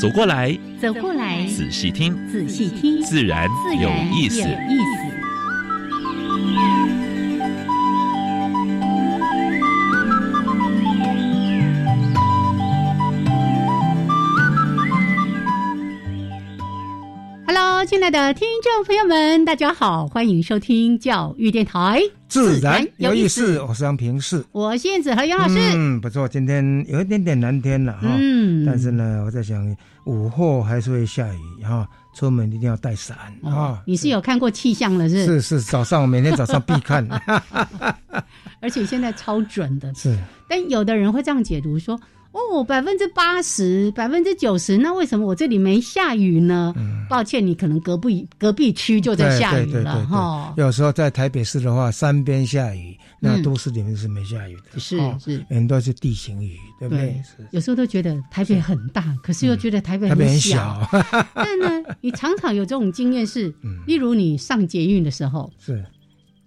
[0.00, 3.46] 走过来，走过来，仔细听，仔细听，自然
[3.78, 4.40] 有意思。
[4.40, 5.10] 有意思。
[17.46, 18.49] Hello，亲爱的听
[18.80, 23.60] 众朋友们，大家好，欢迎收听教育电台，自然有意思。
[23.60, 25.58] 我是杨平视，我燕子和杨老师。
[25.58, 28.08] 嗯，不错，今天有一点点蓝天了哈。
[28.18, 33.82] 嗯，但是呢，我在想午后还是会下雨哈，出门一定要带伞啊。
[33.84, 35.26] 你是有看过气象了是？
[35.26, 37.06] 是是，早上每天早上必看，
[38.62, 39.92] 而且现在超准的。
[39.92, 40.16] 是，
[40.48, 42.00] 但有的人会这样解读说。
[42.32, 46.72] 哦，百分之八十、百分之九十，那为什么我这里没下雨呢？
[47.08, 50.54] 抱歉，你可能隔壁隔壁区就在下雨了哈。
[50.56, 54.78] 有时候在台北市的话，山边下雨，那都市里面是没下雨的。
[54.78, 57.20] 是是，很多是地形雨，对不对？
[57.50, 60.88] 有时候都觉得台北很大，可是又觉得台北很小。
[61.34, 63.52] 但呢，你常常有这种经验是，
[63.86, 65.84] 例如你上捷运的时候是。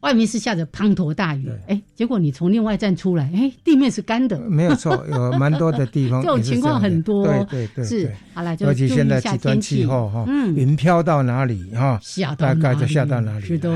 [0.03, 4.37] 外面是下着滂沱大雨，哎，结果你从另外站出来，哎，地面是干的。
[4.37, 7.25] 没有错，有蛮多的地方 这种情况很多。
[7.25, 8.13] 对对对，是。
[8.33, 11.97] 好了，尤其现在极端气候哈，嗯，云飘到哪里哈，
[12.37, 13.45] 大概就下到哪里。
[13.45, 13.71] 是的。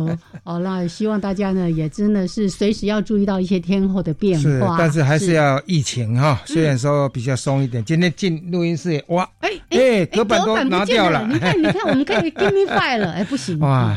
[0.42, 4.42] 好那希望大家呢也真的是随时要注意到一些天候的变化。
[4.42, 7.84] 是，但是还是要疫情哈，虽然说比较松一点。
[7.84, 11.26] 今天进录音室，哇，哎哎，隔板都拿掉了。
[11.30, 13.58] 你看，你看，我们可以 give me five 了，哎，不行。
[13.58, 13.94] 哇，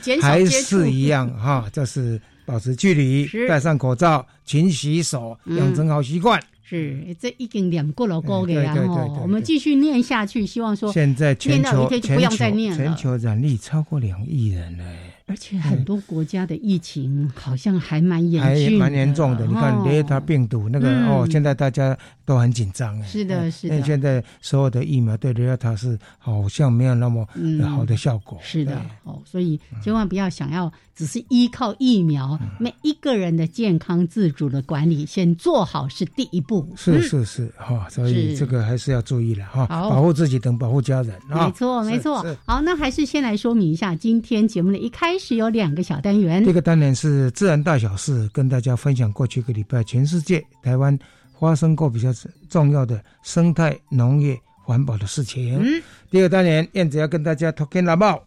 [0.00, 0.38] 减少
[0.86, 1.15] 一样。
[1.38, 6.42] 哈，就是保持距离，戴上口罩，勤洗手，养成好习惯。
[6.68, 8.74] 是，这已经两过了高给啊！
[9.22, 12.36] 我们继续念下去，希望说现在全球全球
[12.74, 14.84] 全球染疫超过两亿人了。
[15.28, 19.46] 而且很多国家的疫情好像还蛮严峻，还蛮严重的。
[19.46, 23.02] 你看德尔塔病毒那个哦，现在大家都很紧张。
[23.04, 23.74] 是的，是的。
[23.74, 27.26] 因为现在所有的疫苗对德尔塔是好像没有那么
[27.74, 28.38] 好的效果。
[28.42, 36.68] 是的，哦，所以千万不要想要只是依靠疫苗，每一个人的健康自主的管理，先做好是第一步。
[36.76, 41.18] 是是是，哈，所以这个还是要注意了哈，保护自己等保护家人。
[41.26, 42.22] 没错没错。
[42.44, 45.06] 好，那还是先来说明一下今天节目的一开。
[45.06, 50.98] 开始有两个小单元，这个单元是自然大小事，跟大家分享过去一个礼拜全世界台湾
[51.38, 52.08] 发生过比较
[52.48, 55.58] 重要的生态、农业、环保的事情。
[55.62, 58.22] 嗯，第二单元燕子要跟大家 talking about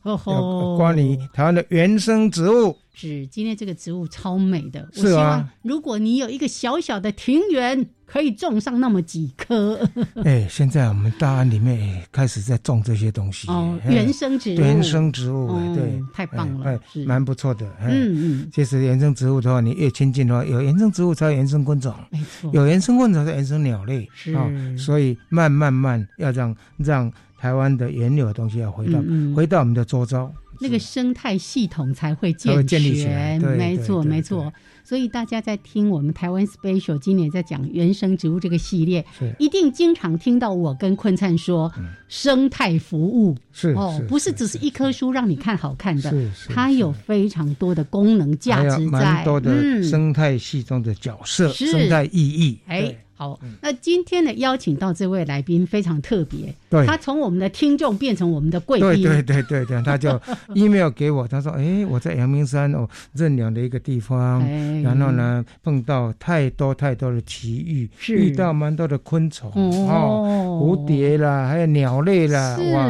[0.78, 2.76] 关于台湾的原生植物。
[3.00, 4.88] 是，今天这个植物超美的。
[4.96, 7.88] 我希望如果你有一个小小的庭园。
[8.12, 9.80] 可以种上那么几棵。
[10.26, 13.48] 哎，现在我们大安里面开始在种这些东西。
[13.52, 14.56] 哦，原生植物。
[14.56, 17.68] 原生植物，对，太棒了，哎，蛮不错的。
[17.82, 21.94] 嗯嗯，其实原生植物的话，你越亲近的话，有原生植物才有原生昆虫。
[22.10, 24.10] 没错，有原生昆虫才原生鸟类。
[24.12, 24.36] 是，
[24.76, 29.00] 所以慢慢慢要让让台湾的原有的东西要回到
[29.36, 33.42] 回到我们的周遭，那个生态系统才会健全。
[33.58, 34.52] 没错，没错。
[34.84, 39.06] 所以大家在听我们台湾 special 今年在讲原生植物这个系列，
[39.38, 41.72] 一定经常听到我跟坤灿说
[42.08, 46.12] 生态服务是哦，不是只是一棵树让你看好看的，
[46.48, 52.60] 它有非常多的功能价值在，多的生态系中的角色、生态意义。
[52.66, 52.96] 哎。
[53.20, 56.86] 好，那今天呢，邀请到这位来宾非常特别，对。
[56.86, 60.18] 他从我们的听众变成我们的贵宾，对对对对对，他就
[60.56, 64.40] email 给我，他说，哎，我在阳明山哦，认养的一个地方，
[64.82, 69.52] 然后呢，碰到太多太多的奇遇，遇到蛮多的昆虫
[69.90, 72.90] 哦，蝴蝶啦，还有鸟类啦，哇，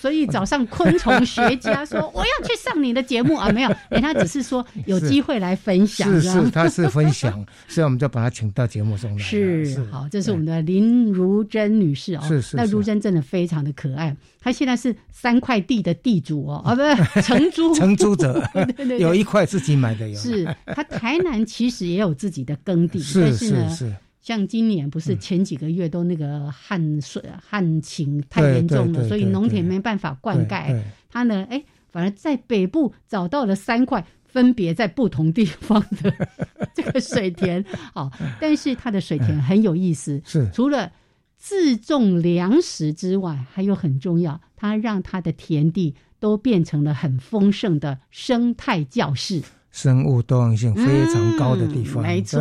[0.00, 3.36] 所以早上昆虫学家说 我要去上你的节目。
[3.36, 7.32] 啊，没有，哎，他只是说有机会来分享，是是，他是分享，
[7.68, 9.67] 所以我们就把他请到节目中来， 是。
[9.90, 12.20] 好，这是我们的林如珍女士哦。
[12.26, 12.56] 是是。
[12.56, 18.42] 那如珍真的非常的可爱，她现在是三块地的地主哦， 啊不是承租承租者，
[18.98, 20.14] 有一块自己买的。
[20.14, 23.94] 是，她台南其实也有自己的耕地，是是是。
[24.20, 30.78] 像今年不是前几个月都那个旱水旱情太严重了，所以农田没办法灌溉。
[31.10, 34.04] 他呢，哎，反而在北部找到了三块。
[34.38, 36.14] 分别在不同地方的
[36.72, 37.64] 这个水田。
[37.92, 38.08] 好，
[38.40, 40.92] 但是它的水田很有意思， 是除了
[41.36, 49.42] 自种粮食之外，还有很重要，它让它的田地都变成了很丰盛的生态教室。
[49.72, 52.40] 生物多样性非常高的地方，没错。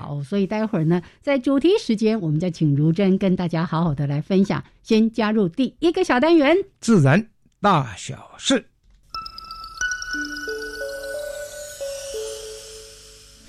[0.00, 4.62] 好，所以待会儿呢，在主题时间，我们再请如珍跟大家好好的来分享。
[4.82, 7.28] 先加入第一个小单元——自然
[7.60, 8.66] 大小事。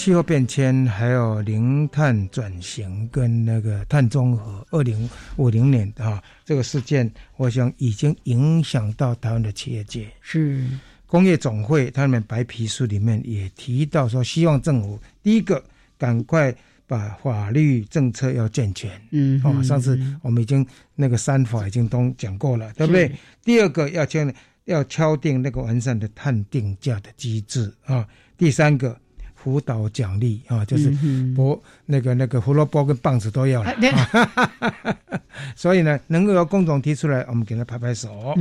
[0.00, 5.06] 气候变迁，还有零碳转型跟那个碳中和，二零
[5.36, 10.10] 五零年啊，这个事件，我想已经影响到台湾的企业界。
[10.22, 10.64] 是
[11.06, 15.62] 工业总会他们白皮书里面也提到说，希望政府第一个
[15.98, 16.54] 赶快
[16.86, 18.90] 把法律政策要健全。
[19.10, 23.12] 嗯，哦，上次我们已经那个三法已经都讲过了，对不对？
[23.44, 28.08] 第二个要签要敲定那个完善的碳定价的机制啊。
[28.38, 28.98] 第三个。
[29.42, 30.90] 辅导奖励啊，就是
[31.34, 33.74] 不那个那个胡萝卜跟棒子都要了，
[35.56, 38.34] 所以呢，能够由工总提出来，我们给他拍拍手。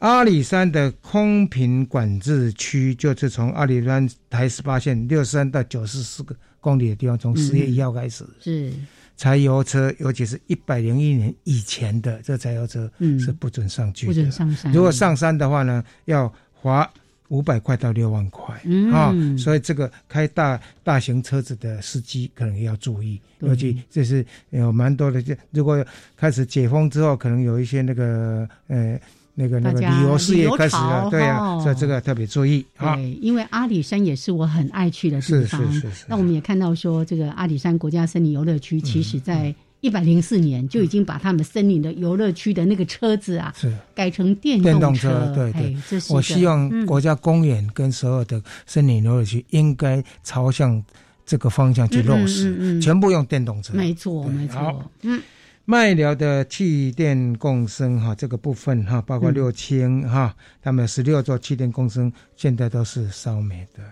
[0.00, 8.70] 阿里山的空瓶管制区，就是从阿里山台十八线六十三到九十四个公里的地方，从十月一号开始，是
[9.16, 14.70] 柴油车，尤其是一百零一年以前的这柴油车是不准上去的，不准上山。
[14.70, 16.30] 如果上山的话呢，要
[16.62, 16.90] 罚。
[17.28, 18.54] 五百块到六万块
[18.92, 25.22] 啊，所以这个开大大型车子的司机可能要注意，尤其这是有蛮多的。
[25.22, 25.84] 就如果
[26.16, 28.98] 开始解封之后，可能有一些那个呃
[29.34, 32.94] 那个那个旅游事业开始了，对呀，所以这个特别注意啊。
[32.96, 35.60] 对，因为阿里山也是我很爱去的地方。
[35.72, 36.06] 是是是是。
[36.08, 39.54] 那我们也看到说，这个阿里山国家森林游乐区，其实在。
[39.84, 45.30] 一百零四年就已经把他们森林的游乐区的那个车子啊，是改成电动车。
[45.34, 45.76] 对对，
[46.08, 50.82] 我希望国家公园跟所有的森林游乐区应该朝向
[51.26, 53.74] 这个方向去落实，全部用电动车。
[53.74, 54.90] 没错，没错。
[55.02, 55.20] 嗯，
[55.66, 63.82] 麦寮的气电共生哈，这个部分哈，包括六轻哈，他们十六座气电共生现在都是烧煤的。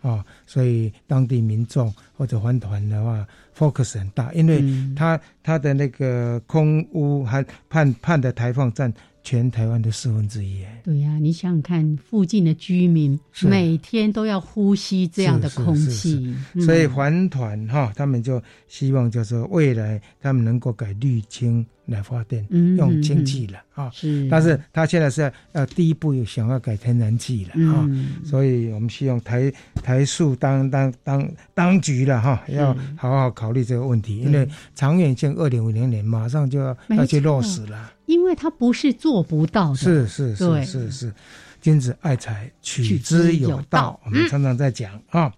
[0.00, 4.62] 啊，所以当地民众或者环团的话，focus 很大，因为
[4.94, 8.92] 它它的那个空污还判判的排放占。
[9.24, 16.34] 全台湾的四分之一，对呀，你想想看，附近的居民每天都要呼吸这样的空气，
[16.64, 22.46] 所以环团哈，他们就希望就是未来他们能够改绿氢来发电，
[22.76, 23.90] 用氢气了啊。
[23.92, 27.88] 是，但是他现在是要第一步想要改天然气了啊，
[28.24, 37.92] 所以我们希望台台塑当当当当局了哈，要好好考虑这个问题，因为长远性二零五零年马上就要要去落实了。
[38.06, 41.12] 因为它不是做不到的，是是是是是，
[41.60, 44.00] 君子爱财，取之有道。
[44.04, 45.30] 我们常常在讲啊，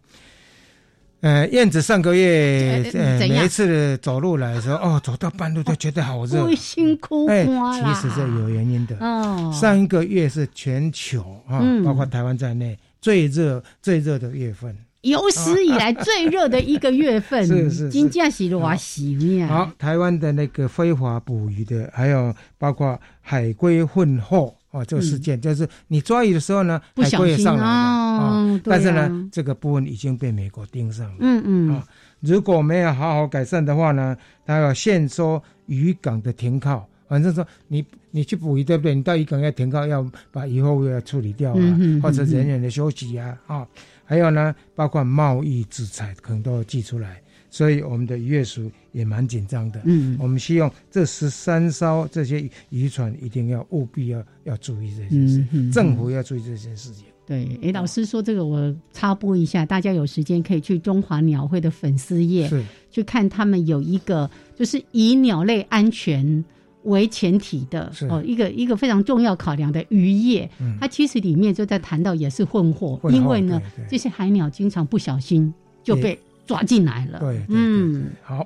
[1.20, 8.96] 呃，燕子上个月呃每一次走路来的时候，哦，走到半路都觉得好热， 辛苦哎，其实是有原因的。
[9.00, 14.74] 哦，上一个月是全球啊，包括台湾在内最热最热的月份。
[15.02, 19.48] 有史以来最热的一个月份，是 是，金价是多洗面。
[19.48, 28.60] 好，台湾的那个非法捕鱼的，还有包括海龟混货哦，这个事件就是你抓鱼的时候呢，海龟也上来了啊。
[28.64, 31.16] 但是呢，这个部分已经被美国盯上了。
[31.20, 31.74] 嗯嗯。
[31.74, 31.84] 啊，
[32.20, 36.88] 如果没有好好改善的话呢，它要限缩渔港的停靠。
[37.08, 38.94] 反正说你你去捕鱼对不对？
[38.94, 43.66] 你到渔港要停靠，要把渔货要处理掉啊，或者人员的休息啊啊。
[44.04, 49.80] 还有呢，包括贸易制裁可能都要寄出来，所以我们的渔业署也蛮紧张的。
[49.84, 57.04] 嗯，我们希望这十三艘这些渔船一定要务必要要注意这件事，政府要注意这件事情。
[57.26, 62.50] 对，哎，老师说这个我插播一下，大家有时间可以去中华鸟会的粉丝页
[62.90, 66.44] 去看，他们有一个就是以鸟类安全。
[66.84, 70.48] 为前提的哦，一个一个非常重要考量的渔业，
[70.80, 75.52] 它其实里面就在谈到也是混货，因为呢，这些海鸟经常不小心
[75.84, 76.18] 就被
[76.50, 77.20] 抓进来了。
[77.20, 78.44] 对，嗯，好，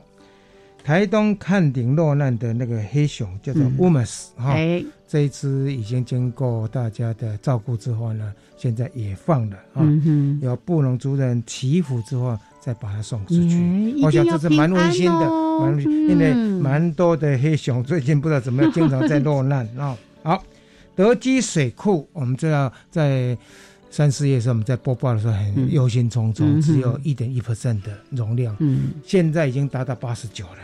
[0.85, 4.55] 台东看顶落难的那个黑熊叫做乌马斯哈，
[5.09, 9.81] 这一只已经经过大家的照顾之后呢，现在也放了啊。
[10.43, 15.31] 有布农族人祈福之后再把它送出去，我想这是蛮温馨的，
[15.61, 19.97] 蛮因为蛮多的黑熊最近不知道怎么样，经常在落难啊。
[20.23, 20.45] 好，
[20.95, 23.35] 德基水库，我们知道在。
[23.95, 30.59] 三四月时候，我们在播报的时候很忧心忡忡，只有一点一 percent 的容量，嗯，现在已经达到八十九了。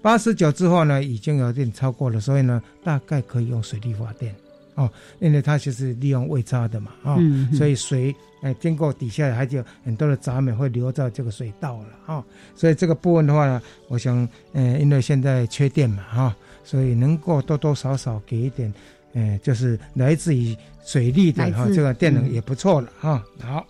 [0.00, 4.32] 八十九之后呢，已经有点超过了，所以呢，大概可以用水力发电。
[4.76, 4.88] 哦，
[5.18, 7.18] 因为它就是利用位差的嘛，啊，
[7.52, 14.16] 所以水哎经过底下还有很多的闸门会流到这个水道了，啊，所以这个部分的话呢，我想，
[14.52, 18.72] 嗯，因为现在缺电嘛，哈，所以能够多多少少给一点。
[19.14, 23.22] 嗯，就是来自于水利的哈，这个电能也不错了哈。
[23.40, 23.66] 好，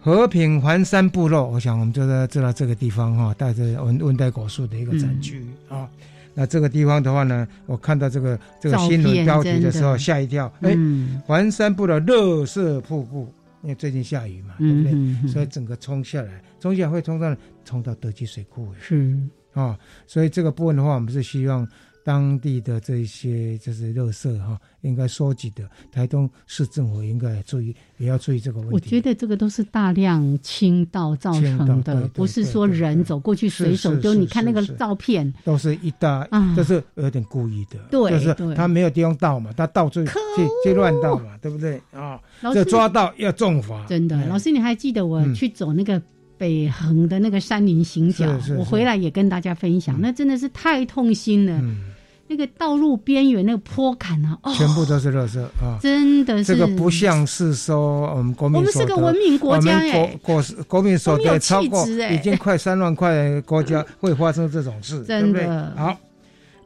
[0.00, 5.88] 和平环山部落，我想我们就在知道这个地方哈，带着温温带果树的一个展区啊。
[6.34, 10.74] 那这个地方的话呢，我看到这个这个新闻标题的时候吓一跳，哎，
[11.26, 15.30] 环山部的热色瀑布，因为最近下雨嘛，对不对？
[15.30, 19.14] 所以整个冲下来，冲下来会冲到冲到德基水库是
[19.52, 21.68] 啊，所以这个部分的话，我们是希望。
[22.08, 25.68] 当地的这些就是垃圾哈，应该收集的。
[25.92, 28.74] 台东市政府应该注意，也要注意这个问题。
[28.74, 34.14] 我觉得这个都是大量倾倒造成的，不是说人走过去随手丢。
[34.14, 37.78] 你看那个照片，都是一大，就是有点故意的。
[37.90, 40.12] 对，就是他没有地方倒嘛，他倒最去
[40.64, 42.18] 去乱倒嘛，对不对啊？
[42.54, 43.84] 这抓到要重罚。
[43.84, 46.00] 真的，老师，你还记得我去走那个？
[46.38, 48.24] 北横的那个山林行脚，
[48.56, 51.60] 我回来也跟大家分享，那真的是太痛心了。
[52.28, 65.96] 那个道路边缘那个坡坎啊，全部都是垃圾啊，真的是这个不像是说我们国民，我们是个文明国家哎，国国民所得超过已经快三万块国家 会发生这种事，真的好。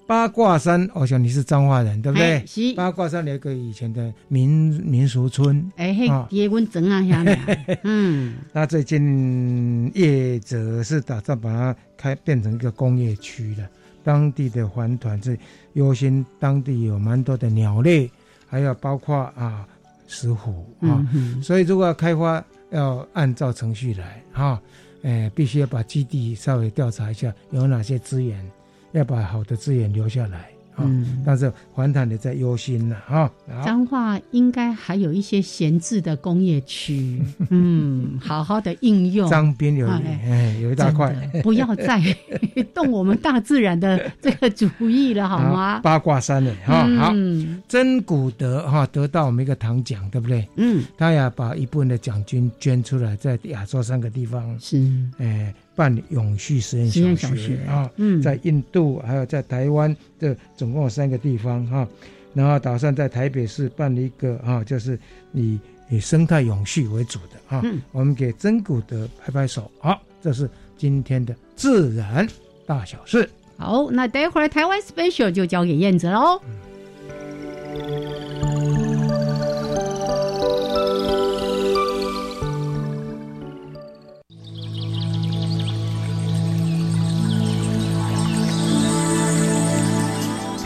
[0.05, 2.45] 八卦山，我想你是彰化人，对不对？
[2.45, 2.75] 是。
[2.75, 4.49] 八卦山有一个以前的民
[4.85, 7.39] 民俗村，哎嘿，结婚整啊下面。
[7.85, 8.35] 嗯。
[8.53, 13.67] 那最近业者是打算把它开变成一个工业区的，
[14.05, 15.39] 当地的环团是
[15.75, 18.11] 优先，当地有蛮多的鸟类，
[18.47, 19.67] 还有包括啊
[20.07, 21.07] 石虎啊，
[21.43, 24.61] 所以如果要开发，要按照程序来哈，
[25.03, 28.45] 哎，必须要把基地稍微调查一下有哪些资源。
[28.93, 30.85] 要把好的资源留下来啊！
[31.25, 33.31] 但是环坛也在忧心了哈。
[33.65, 39.29] 彰化应该还有一些闲置的工业区， 嗯，好好的应用。
[39.29, 41.13] 张边有哎，有一大块，
[41.43, 42.01] 不要再
[42.75, 45.81] 动我们大自然的这个主意了，好吗？
[45.81, 47.13] 八卦山的哈，好，
[47.69, 50.49] 真古德哈得到我们一个唐奖，对不对？
[50.57, 54.83] 嗯，他也把一部分的奖金捐出来，在亚洲三个地方是
[55.19, 55.55] 哎。
[55.75, 57.91] 办永续实验小学啊，
[58.23, 61.89] 在印度还有在台湾这总共有三个地方哈，
[62.35, 64.99] 然后打算在台北市办一个啊，就是
[65.33, 67.63] 以以生态永续为主的啊。
[67.93, 72.27] 我们给真古德拍拍手，好，这是今天的自然
[72.67, 73.29] 大小事。
[73.57, 76.41] 好，那待会儿台湾 special 就交给燕子喽。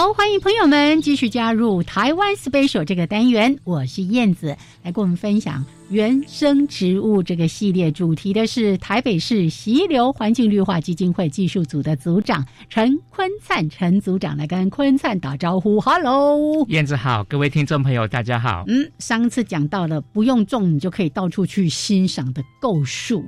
[0.00, 5.62] 好，欢迎朋友们继续加入台湾 special 这个单元，我是燕子，来跟我们分享。
[5.90, 18.64] 原生植物这个系列主题的是台北市溪流环境绿化基金会技术组的组长陈坤灿，陈组长来跟坤灿打招呼，Hello，燕子好，各位听众朋友大家好。
[18.68, 23.22] 嗯，上次讲到了不用种你就可以到处去欣赏的构树，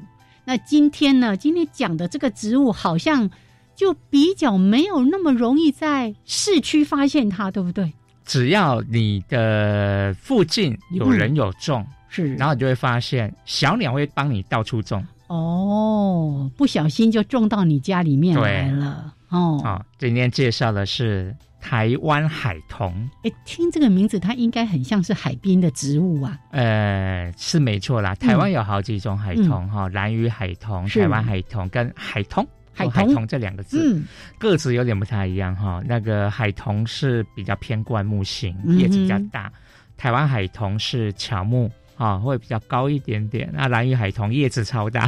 [0.47, 1.37] 那今天呢？
[1.37, 3.29] 今天讲的这个植物好像
[3.75, 7.93] 就比较没有那么容易在市区发现它，对不对？
[8.25, 11.85] 只要你的附近有人有种。
[12.09, 19.59] 是，然后你就会发现小鸟会帮你到处种哦，不小心就种到你家里面来了哦。
[19.65, 23.09] 啊，今天介绍的是台湾海桐。
[23.23, 26.39] 哎，听这个名字，它应该很像是海边的植物啊。
[26.51, 34.03] 呃，是没错啦，台湾有好几种海桐哈，蓝屿海桐、台湾海桐跟海桐、海海桐这两个字，
[34.39, 35.83] 个子有点不太一样哈。
[35.87, 39.53] 那个海桐是比较偏灌木型，叶子比较大。
[39.97, 43.49] 台湾海桐是乔木啊，会比较高一点点。
[43.53, 45.03] 那蓝屿海桐叶子超大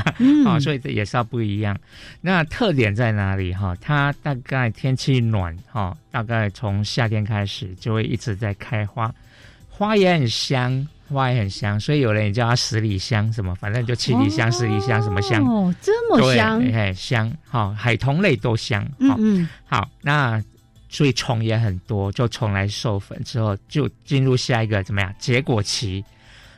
[0.47, 1.77] 啊，所以这也是要不一样。
[2.21, 3.75] 那特点在哪里哈？
[3.81, 9.13] 它大概天气暖哈，大概从夏天开始就会一直在开花，
[9.69, 10.87] 花也很香。
[11.13, 15.45] 花也很香，所以有人也叫它十里香，什么反正就七里香、十里香，什么香。
[15.45, 20.43] 哦，这么香，哎香，好海桐类都香，嗯，好，那
[20.89, 26.03] 所以虫也很多，就虫来授粉之后，就进入下一个怎么样结果期？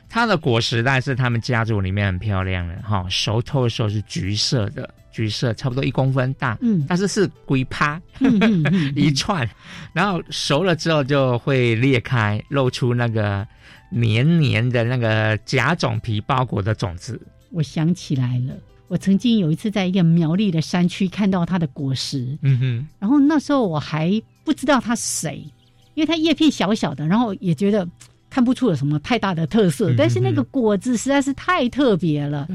[0.09, 8.01] 它的果实但是他们家族里面很漂亮的哈，熟透的时候是橘色的，橘色差不多一公分大，嗯，但是是龟趴
[8.95, 9.47] 一串，
[9.91, 13.45] 然后熟了之后就会裂开，露出那个。
[13.89, 17.19] 黏黏的那个假种皮包裹的种子，
[17.51, 18.53] 我想起来了。
[18.87, 22.87] 我曾经有一次在一个苗栗的山区看到它的果实，嗯哼。
[22.99, 25.45] 然后那时候我还不知道它是谁，
[25.93, 27.85] 因为它叶片小小的，然后也觉得
[28.29, 29.93] 看不出有什么太大的特色。
[29.97, 32.47] 但是那个果子实在是太特别了。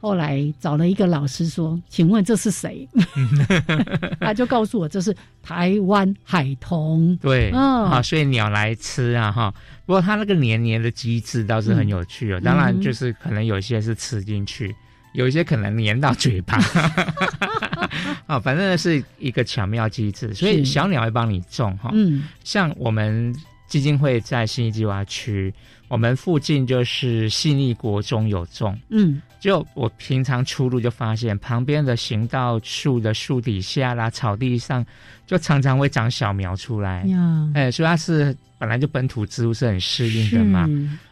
[0.00, 2.88] 后来找了一个老师说：“请问这是谁？”
[4.20, 7.16] 他就告诉我这是台湾海桐。
[7.20, 9.52] 对，啊，所以鸟来吃啊，哈。
[9.86, 12.40] 不过它那个黏黏的机制倒是很有趣哦。
[12.44, 14.74] 当然，就是可能有些是吃进去，
[15.14, 16.58] 有一些可能黏到嘴巴。
[18.26, 21.90] 啊， 反正是一个巧妙机制，所以小鸟会帮你种哈。
[21.92, 23.34] 嗯，像我们
[23.66, 25.52] 基金会在新义计划区。
[25.88, 34.84] 我们附近就是信义国中有种，嗯，就我平常出入就发现旁边的行道树的树底下啦、草地上，
[35.26, 37.04] 就常常会长小苗出来。
[37.04, 40.68] 呀，哎，所以它是本来就本土植物是很适应的嘛。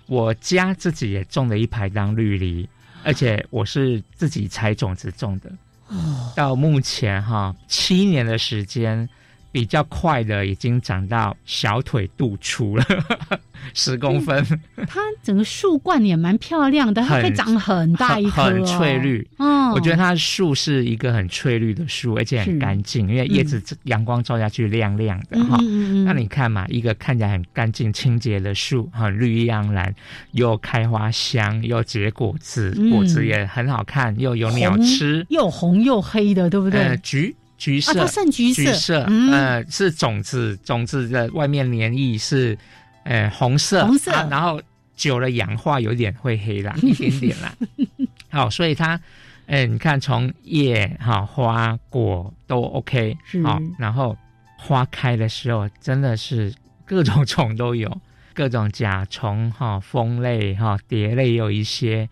[0.07, 2.69] 我家自己也种了一排当绿篱，
[3.05, 5.51] 而且我是自己采种子种的。
[5.89, 9.09] 哦，到目前哈七年的时间。
[9.57, 12.85] 比较快的已经长到小腿肚粗了，
[13.73, 14.45] 十公分。
[14.87, 19.27] 它整个树冠也蛮漂亮的，它可以长很大一棵，很翠绿。
[19.39, 25.59] 嗯，我觉得它树是一个很翠绿的树，而且很干净，因为叶子阳光照下去亮亮的哈。
[26.05, 29.95] 那你看嘛，一个看起来很干净清洁的树，很绿意盎然，
[30.33, 37.01] 又开花香，又结果子，果子也很好看，又有鸟吃，又红又黑的，对不对？
[37.03, 37.35] 橘。
[37.59, 39.01] 橘色，它剩橘色，橘色，
[39.33, 42.57] 呃，是种子，种子的外面黏液是，
[43.05, 44.61] 呃，红色，红色，然后
[44.95, 47.55] 久了氧化，有点会黑啦，一点点啦。
[48.29, 49.01] 好，所以它，
[49.47, 54.17] 哎，你看从叶哈花果都 OK，好，然后
[54.59, 56.53] 花开的时候真的是
[56.85, 57.89] 各种虫都有。
[58.37, 62.07] 各种甲虫哈，蜂类哈，蝶类有一些，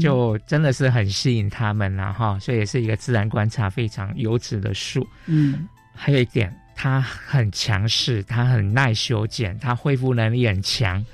[0.00, 5.06] 就真的是很吸引他们了哈，所以也是一个自然观察非常优质的树。
[5.26, 6.52] 嗯，还有一点。
[6.80, 11.04] 它很强势，它很耐修剪，它恢复能力很强。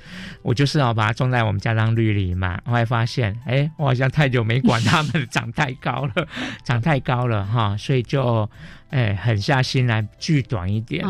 [0.43, 2.61] 我就是要把它种在我们家当绿篱嘛。
[2.63, 6.27] 后来发现，哎，我好像太久没管它们， 长太高了，
[6.63, 8.47] 长太高了哈，所以就
[8.89, 11.05] 哎狠下心来锯短一点。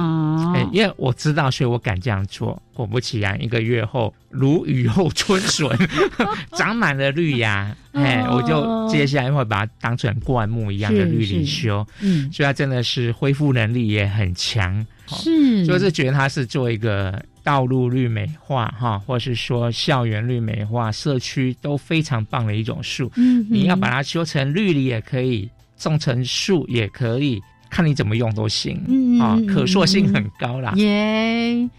[0.53, 2.61] 哎，因为我知道，所以我敢这样做。
[2.73, 5.69] 果不其然，一个月后如雨后春笋，
[6.57, 7.75] 长满了绿芽。
[7.93, 11.85] 哎，我就接下来会把它当成灌木一样的绿篱修。
[12.01, 14.85] 嗯，所以它真的是恢复能力也很强。
[15.07, 23.09] 是，就是觉得它是做一个道路绿美化哈，或是说校园绿美化、社区都非常棒的一种树。
[23.15, 27.41] 嗯，你要把它修成绿篱也可以，种成树也可以，
[27.75, 28.81] 看你怎么用都行。
[28.87, 30.71] 嗯啊，可塑性很高啦。
[30.77, 31.69] 耶，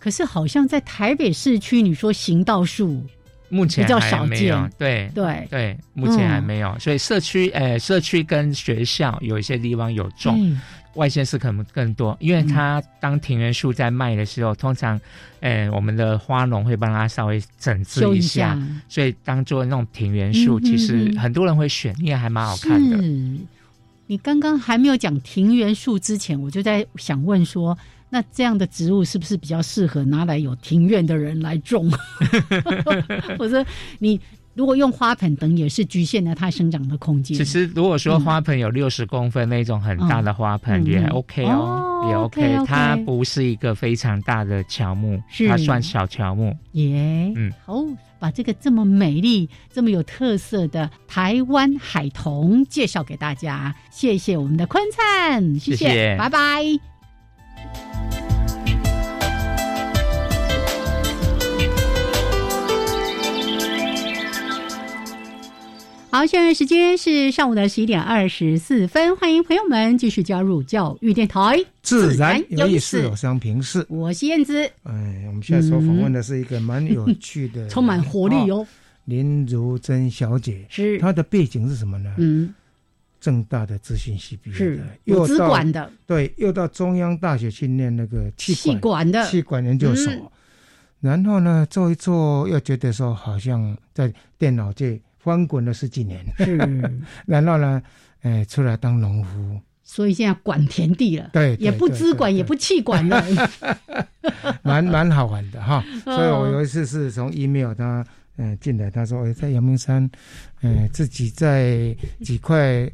[0.00, 3.00] 可是好像在台北市区，你说行道树。
[3.50, 10.56] 目前还没有，对对对，目前还没有，所以社区诶，社区跟学校有一些地方有种，
[10.94, 15.00] 外县市可能更多，因为它当庭园树在卖的时候，通常
[15.40, 22.96] 诶，我们的花农会帮他稍微整治一下，所以当做那种庭园树，其实很多人会选，因为还蛮好看的。
[24.06, 27.76] 你刚刚还没有讲庭园树之前，我就在想问说。
[28.10, 31.90] 那这样的植物是不是比较适合拿来有庭院的人来种？
[33.40, 33.64] 我说
[33.98, 34.20] 你
[34.52, 37.36] 如果用花盆等，也是局限了它生长的空间。
[37.36, 42.64] 其实如果说花盆有六十公分那种很大的花盆也 OK 哦，也 OK。
[42.64, 46.56] 它不是一个非常大的乔木，它算小乔木。
[46.72, 47.82] 耶，嗯，好，
[48.24, 53.76] 把这个这么美丽、这么有特色的台湾海桐介绍给大家。
[53.90, 58.23] 谢谢我们的坤灿，谢谢，拜拜。
[66.14, 73.84] 好，现在时间是上午的十一点二十四分，欢迎朋友们继续加入教育电台，自然有意思，有相平视。
[73.88, 74.62] 我是燕子。
[74.84, 78.64] 哎，我们现在所访问的是一个蛮有趣的、充满活力哦，
[79.06, 80.64] 林如珍小姐。
[80.68, 82.14] 是她的背景是什么呢？
[82.18, 82.54] 嗯，
[83.20, 90.12] 正大的资讯系毕业的，又资管的，对，又到中央大学去念那个气管的气管研究所，
[91.00, 95.00] 然后呢，做一做，又觉得说好像在电脑界。
[95.24, 96.58] 翻滚了十几年，是，
[97.24, 97.82] 然后呢，
[98.20, 103.24] 哎，出来当农夫，所以现在管田地了，对，也不资管，也不气管了，
[104.62, 105.82] 蛮蛮好玩的哈。
[106.04, 108.04] 所以我有一次是从 email 他
[108.36, 110.10] 嗯进来，他说哎，在阳明山，
[110.60, 112.90] 嗯，自己在几块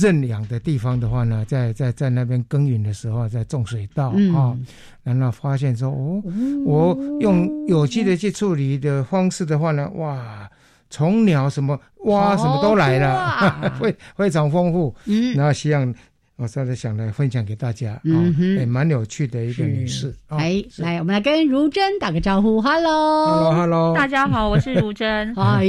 [0.00, 4.58] 认养的地方的话呢，在在在那边耕耘的时候，在种水稻啊，
[5.04, 6.22] 然后发现说哦，
[6.64, 10.50] 我用有机的去处理的方式的话呢，哇。
[10.92, 14.94] 虫鸟什么蛙什么都来了，非非常丰富。
[15.06, 15.94] 嗯，然后希望
[16.36, 20.14] 我现在想来分享给大家，嗯，也蛮有趣的一个女士。
[20.26, 25.32] 哎，来，我们来跟如珍打个招呼，Hello，Hello，Hello，大家好，我是如珍。
[25.40, 25.64] 哎，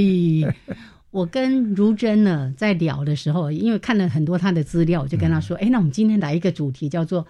[1.09, 7.25] 我跟如珍呢在聊的时候，因为看了很多她的资料，我就跟她说，哎，那我们今天来一个主题，叫做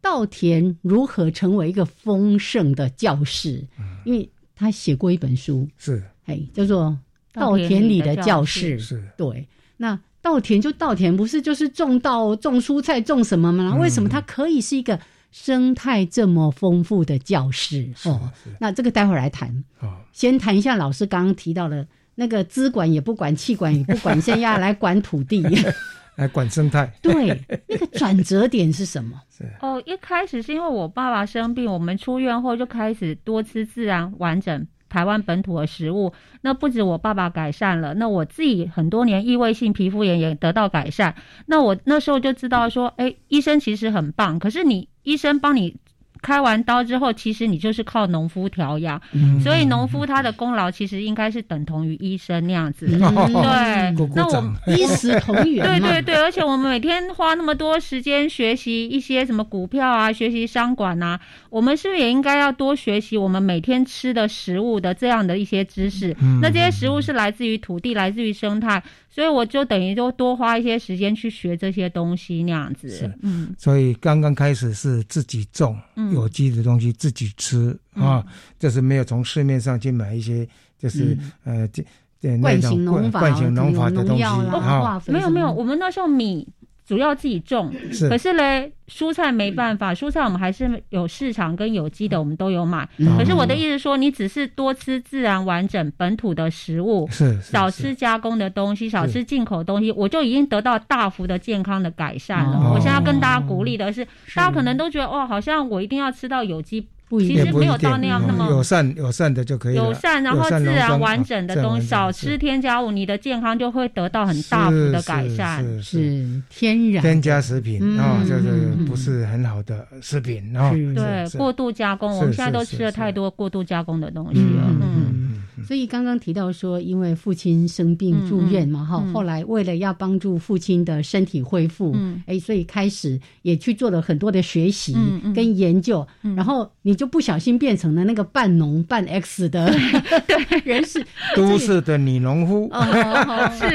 [0.00, 3.64] 稻田如何成为一个丰盛的教室。
[4.04, 6.98] 因为她写过一本书，是，哎，叫做。
[7.36, 9.46] 稻田里的教室是对，
[9.76, 13.76] 那稻田就稻田，不是就是种稻、种蔬菜、种什么吗？
[13.76, 14.98] 为什么它可以是一个
[15.30, 17.88] 生态这么丰富的教室？
[18.04, 19.62] 哦，那这个待会儿来谈。
[19.80, 25.44] 哦，先谈一下老师刚刚提到的那个资管也不管，气管也不管， 先要来管土地，
[26.16, 26.90] 来管生态。
[27.02, 29.20] 对，那个转折点是什么？
[29.60, 34.66] 哦，一开始是因为我爸爸生病，我们出院后就开始多吃自然完整。
[34.88, 41.14] 台湾本土的食物，那不止我爸爸改善了，那我自己很多年异位性皮肤炎也得到改善。
[41.46, 45.76] 那我那时候就知道说，哎，医生其实很棒，可是你医生帮你。
[46.22, 49.00] 开完刀之后，其实你就是靠农夫调养，
[49.42, 52.86] 所以农夫他的功劳其实应该是等同于医生那样子。
[52.86, 52.98] 对，
[54.14, 55.66] 那我 医食同源。
[55.66, 66.16] 对对对，而且我们每天花那么多时间学习一些什么股票啊，学习商管啊，我们是不是也应该要多学习我们每天吃的食物的这样的一些知识？
[66.40, 68.82] 那这些食物是来自于土地，来自于生态。
[69.08, 73.10] 所以我就等于就多花一些时间去学这些东西那样子。
[73.22, 73.54] 嗯。
[73.56, 75.74] 所以刚刚开始是自己种
[76.12, 78.24] 有机的东西自己吃啊，
[78.58, 80.46] 就是没有从市面上去买一些
[80.78, 81.84] 就是呃这
[82.20, 85.02] 这那种惯性农法的东西啊。
[85.06, 86.46] 没有没有，我们那时候米。
[86.86, 87.74] 主要自己种，
[88.08, 92.88] 可是嘞，蔬菜没办法，蔬菜我们还是有市场跟有机的，我们都有买。
[93.18, 102.70] 可是我的意思说，你只是多吃自然完整本土的食物，是少吃加工的东西，少吃进口东西，我就已经得到大幅的健康的改善了。
[102.72, 104.04] 我现在跟大家鼓励的是，
[104.36, 106.86] 大家可能都觉得哦，好像我一定要吃到有机。
[107.08, 115.64] 其实没有到那样那么友善，友善的就可以友善，然后自然完整的东西，少吃添加物，你的健康就会得到很大幅的改善。
[115.82, 120.70] 是天然添加食品啊，就是不是很好的食品啊。
[120.72, 124.64] 对，过度加工，我们现在都吃了太多过度加工的东西了。
[124.66, 125.25] 嗯。
[125.64, 134.94] 所以刚刚提到说，因为父亲生病住院嘛，哈，后来为了要帮助父亲的身体恢复，哎，所以开始也去做了很多的学习
[135.34, 139.72] 跟研究，然后你就不小心变成了那个半农半 X 的
[140.64, 142.70] 人士，都市的女农夫，
[143.58, 143.68] 是，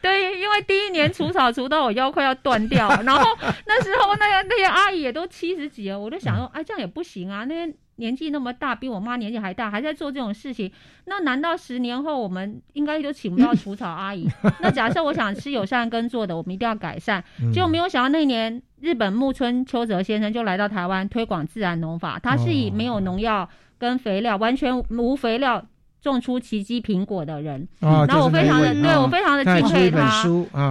[0.00, 3.24] 对，因为第一年除草除到我腰快要断掉，然后
[3.66, 7.74] 那时候那个那些阿姨也都七十几了，我就想说，哎，这样也不行啊，那些。
[8.00, 10.72] 年纪那么大，比我妈年纪还大，还在做这种事情，
[11.04, 14.26] 那难道十年后我们应该都请不到除草阿姨？
[14.60, 17.22] 那假设我想吃友善耕作的，我们一定要改善。
[17.52, 25.62] 结果没有想到那年日本木村秋泽先生就来到台湾推广自然农法，他是以没有农药跟肥料，完全无肥料
[26.00, 27.68] 种出奇迹苹果的人。
[27.80, 30.24] 然后我非常的对我非常的敬佩他。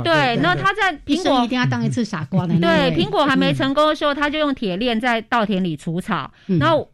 [0.04, 2.60] 对，那他在苹果一定要当一次傻瓜的。
[2.60, 6.90] 对，苹果还没成功的时候，他就用铁链在稻田里除草，然后。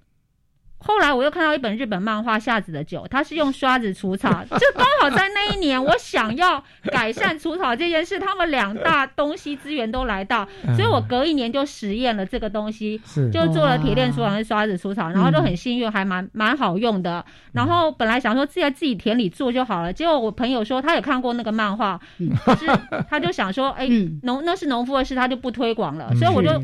[0.88, 13.02] 后来我又看到一本日本漫画《夏子的酒》，他是用刷子除草， 就刚好在那一年，我想要改善除草这件事，他们两大东西资源都来到，所以我隔一年就实验了这个东西，
[13.34, 17.26] 就做了铁链除草跟刷子除草，然后都很幸运，还蛮蛮好用的。
[17.54, 22.00] 然后本来想说自己在自己田里做就好了，结果我朋友说他也看过那个漫画，
[22.46, 22.68] 可是
[23.10, 23.90] 他就想说，哎，
[24.22, 26.62] 农那是农夫的事，他就不推广了，所以我就。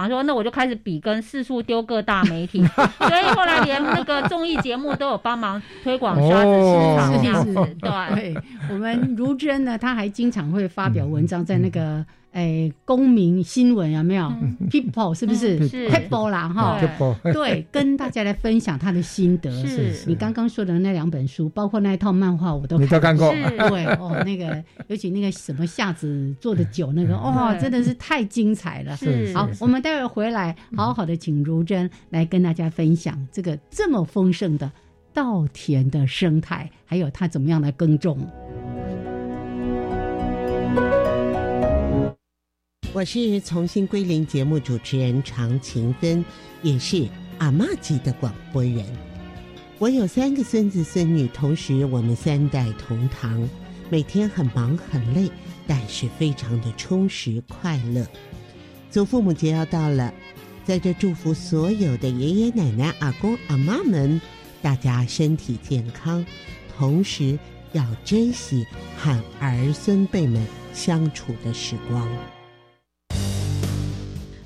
[0.00, 2.64] 想说，那我就开始比跟四处丢各大媒体，
[2.98, 7.54] 所以后来连那个综艺节目都有帮忙推广刷子市场这样子。
[7.80, 8.34] 对，
[8.70, 12.04] 我们如真呢，他还经常会发表文章在那个。
[12.34, 14.24] 哎，公民新闻有没有
[14.68, 15.68] ？People 是不是？
[15.68, 16.80] 是 People 啦，哈。
[17.32, 19.64] 对，跟大家来分享他的心得。
[19.64, 23.30] 是你刚刚说的那两本书，包括那一套漫画，我都你都看过。
[23.30, 28.96] 对哦，那个尤其那个什么夏子做的酒，那个哇，真的是太精彩了。
[28.96, 34.68] 是好，我们待会儿回来，好好的请如珍来跟大家分享这个这么丰盛的
[35.12, 38.18] 稻田的生态，还有他怎么样来耕种。
[42.94, 46.24] 我是重新归零节目主持人常勤芬，
[46.62, 48.86] 也是阿妈级的广播员。
[49.80, 53.48] 我有三个孙子孙女，同时我们三代同堂，
[53.90, 55.28] 每天很忙很累，
[55.66, 58.06] 但是非常的充实快乐。
[58.92, 60.14] 祖父母节要到了，
[60.64, 64.20] 在这祝福所有的爷爷奶奶、阿公阿妈们，
[64.62, 66.24] 大家身体健康，
[66.78, 67.36] 同时
[67.72, 68.64] 要珍惜
[68.96, 72.08] 和儿孙辈们相处的时光。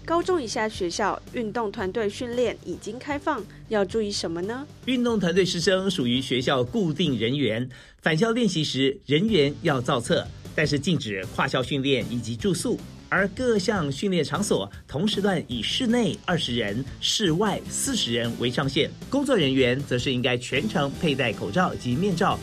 [0.08, 4.66] 高中以下学校运动团队训练已经开放，要注意什么呢？
[4.86, 7.68] 运动团队师生属于学校固定人员，
[8.00, 12.80] 返校练习时人员要造册，但是禁止跨校训练以及住宿。
[13.10, 22.38] 而各项训练场所同时段以室内二十人、室外四十人为上限，工作人员则是应该全程佩戴口罩及面罩。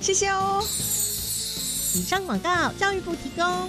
[0.00, 0.58] 谢谢哦。
[0.62, 3.68] 以上广告，教育部提供。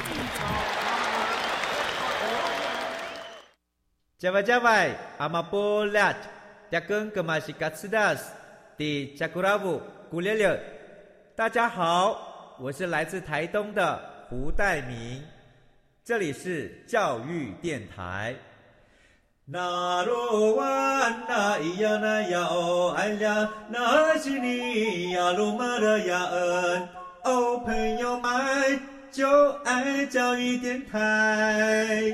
[4.21, 6.13] 加外加外，阿玛波拉，
[6.69, 8.31] 扎根格玛西卡斯达斯，
[8.77, 9.81] 的加古拉布
[10.11, 10.61] 古列列。
[11.35, 15.23] 大家好，我是来自台东的胡代明，
[16.05, 18.35] 这里是教育电台。
[19.43, 20.65] 那罗哇
[21.27, 26.89] 那咿呀那呀哦哎呀，那是你呀鲁玛的呀恩
[27.23, 28.79] 哦，朋友们
[29.11, 32.13] 就爱教育电台。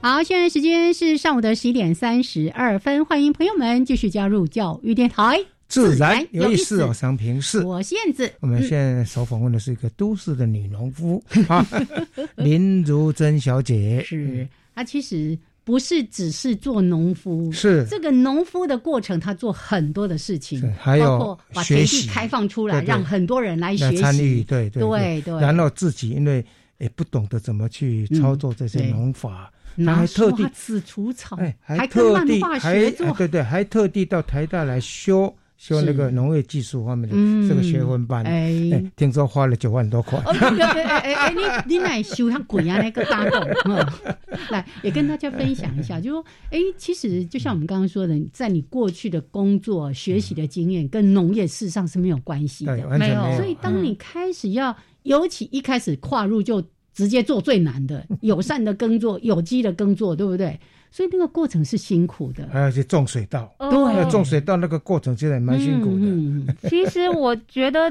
[0.00, 6.94] 好，现在时间是上午的十一点三十二分，欢迎朋友们继续加入教育电台，自然有意思哦。
[6.94, 8.30] 商平是，我燕子。
[8.38, 11.20] 我们现在所访问的是一个都市的女农夫。
[11.48, 11.66] 啊，
[12.36, 14.00] 林如珍小姐。
[14.06, 17.84] 是，她其实不是只是做农夫，是。
[17.90, 23.96] 这个农夫的过程，她做很多的事情，还有把田地开放出来，让很多人来学习。
[23.96, 24.44] 参与。
[24.44, 24.80] 对对。
[24.80, 26.44] 对对，然后自己因为
[26.78, 29.52] 也不懂得怎么去操作这些农法。
[29.84, 40.18] 他还特地此除草，哎，还特地还对对，还特地到台大来修修那个农业技术方面的这个学分班，哎，听说花了九万多块。
[40.20, 41.34] 哎哎，
[41.66, 43.44] 你你来修像鬼啊那个大洞，
[44.50, 53.36] 来也跟大家分享一下， 就说，哎，其实就像我们刚刚说的，在你过去的工作学习的经验跟农业事实上是没有关系的，没有。
[53.36, 56.64] 所以当你开始要，尤其一开始跨入就。
[56.94, 60.58] 直接做最难的 友善的耕作，有机的耕作，对不对？
[60.90, 63.52] 所以那个过程是辛苦的，还要去种水稻。
[63.58, 66.68] 对，种水稻那个过程其实也蛮辛苦的。
[66.68, 67.90] 其实我觉得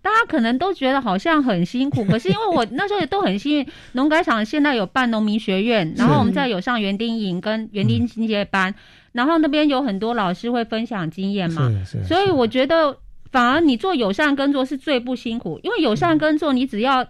[0.00, 8.74] 大家可能都觉得好像很辛苦， 可是因为我那时候也都很幸运，农改场现在有办农民学院，然后我们在有上园丁营跟园丁进阶班，
[9.12, 11.70] 然后那边有很多老师会分享经验嘛，
[12.06, 12.96] 所以我觉得
[13.30, 17.06] 反而你做友善耕作是最不辛苦，因为友善耕作你只要。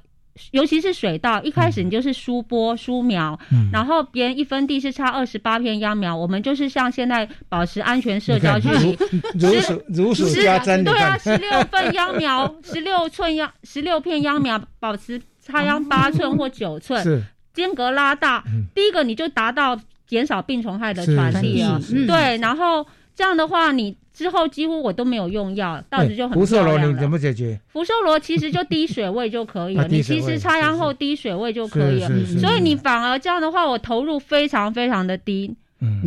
[0.53, 3.39] 尤其是水稻，一开始你就是疏播疏苗，
[3.73, 8.97] 然后别人一分地是插二十八片秧苗，我们就是像现在保持安全社交距离，
[9.35, 10.83] 如数如数家珍。
[10.85, 18.43] 对啊，十六份秧苗，十六寸秧，十六片秧苗，保持插秧八寸或九寸，间隔拉大。
[18.75, 23.97] 第一个你就达到减少病虫害的传递啊，对，然后这样的话你。
[24.13, 27.59] 之后几乎我都没有用药，稻子就很福寿螺你怎么解决？
[27.73, 35.55] 福寿螺其实就滴水位就可以了， 你其实插秧后滴水位就可以了，所以你反而这样的话，我投入非常非常的低。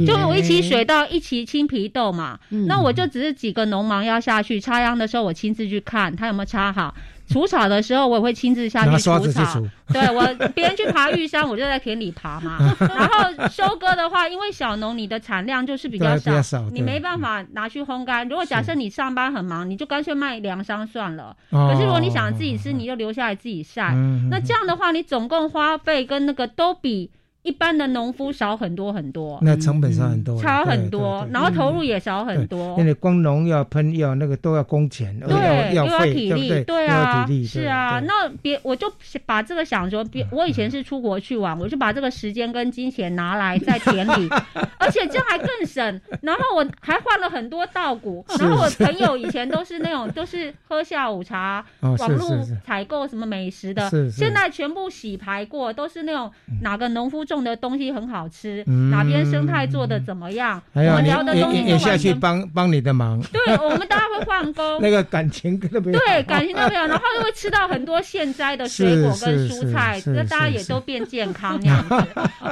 [0.07, 6.95] 就我一起水稻，一起青皮豆嘛，那我就只是几个农忙要下去插秧的时候，我亲自去看它有没有插好。
[7.27, 9.61] 除草的时候，我也会亲自下去除草。
[9.91, 12.57] 对我，别人去爬玉山，我就在田里爬嘛。
[12.79, 18.27] 然后收割的话，因为小农你的产量就是比较少，你没办法拿去烘干。
[18.27, 21.35] 如果假设你上班很忙，你就干脆卖粮商算了。
[21.51, 23.93] 可是如果你想自己吃，你就留下来自己晒。
[24.29, 27.11] 那这样的话，你总共花费跟那个都比。
[27.45, 32.75] 一般的农夫少很多很多，那成本少很多，差很多，然后投入也少很多。
[32.79, 38.01] 因为光农药喷药那个都要工钱，对，又要体力，对啊，是啊。
[38.03, 38.91] 那别我就
[39.27, 44.27] 把这个想说，别我以前是出国去玩，我就把这个时间跟金钱拿来在田里，
[44.79, 46.01] 而且这样还更省。
[46.21, 56.31] 然后我还换了很多稻谷，然后我朋友以前都是那种都是喝下午茶，网络采购什么美食的，现在全部洗牌过，都是那种
[56.63, 57.34] 哪个农夫种。
[57.35, 60.61] 种的东西很好吃，哪边生态做的怎么样？
[60.73, 63.21] 我们聊的东西也下去帮帮你的忙。
[63.31, 71.95] 对，我们大家会换工， 那个感情对，感情都没有，然后又会吃到很多现摘的水果跟蔬菜，那大家也都变健康那样子。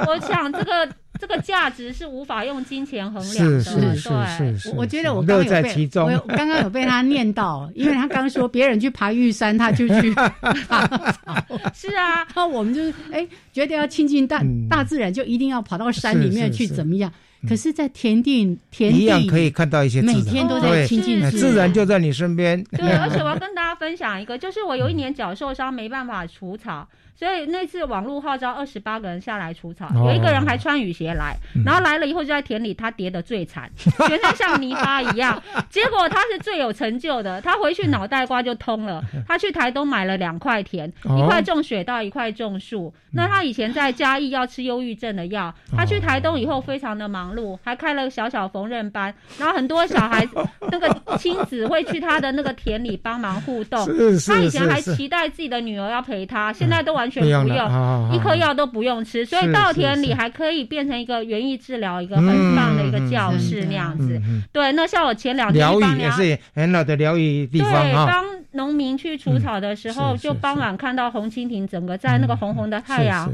[0.06, 0.88] 我想这个。
[1.26, 4.74] 这个价值是无法用金钱衡量的，对。
[4.76, 11.34] 我觉得我刚刚有被我刚刚有被他念到，因为他刚说别人去爬玉山，他就去爬草。
[11.72, 17.10] 是啊，然后我们就是哎，觉得要亲近大大自然，就一定要跑到山里面去怎么样？
[17.48, 22.62] 可是，在田地田地一样可以看到一些，每天都在亲近自然，就在你身边。
[22.64, 26.86] 对， 而且我要跟大家分享一个，就是我有一年脚受伤，没办法除草。
[27.16, 35.40] 所以那次网络号召二十八个人下来除草，有一个人还穿雨鞋来，然后来了以后就在田里，他跌得最惨， 全身像泥巴一样。
[35.70, 39.00] 结果他是最有成就的，他回去脑袋瓜就通了。
[39.28, 42.92] 他去台东买了两块田，一块种水稻，一块种树。
[43.12, 50.34] 那他以前在嘉义要吃忧郁症的药，他去台东以后非常的忙碌，还开了小小缝纫班，然后很多小孩子
[50.70, 53.88] 那个亲子会去他的那个田里帮忙互动。
[54.26, 57.10] 他以前还期待自己的女儿要陪他，现在都完。
[57.14, 64.20] 全不用，一颗药都不用吃，所以稻田里还可以变成一个园艺治疗，一个很棒的一个教室那样子。
[64.52, 73.30] 对，那像我前两天疗愈也是很好的疗愈地方对，帮农民去除草的时候，就傍晚看到红蜻蜓整个在那个红红的太阳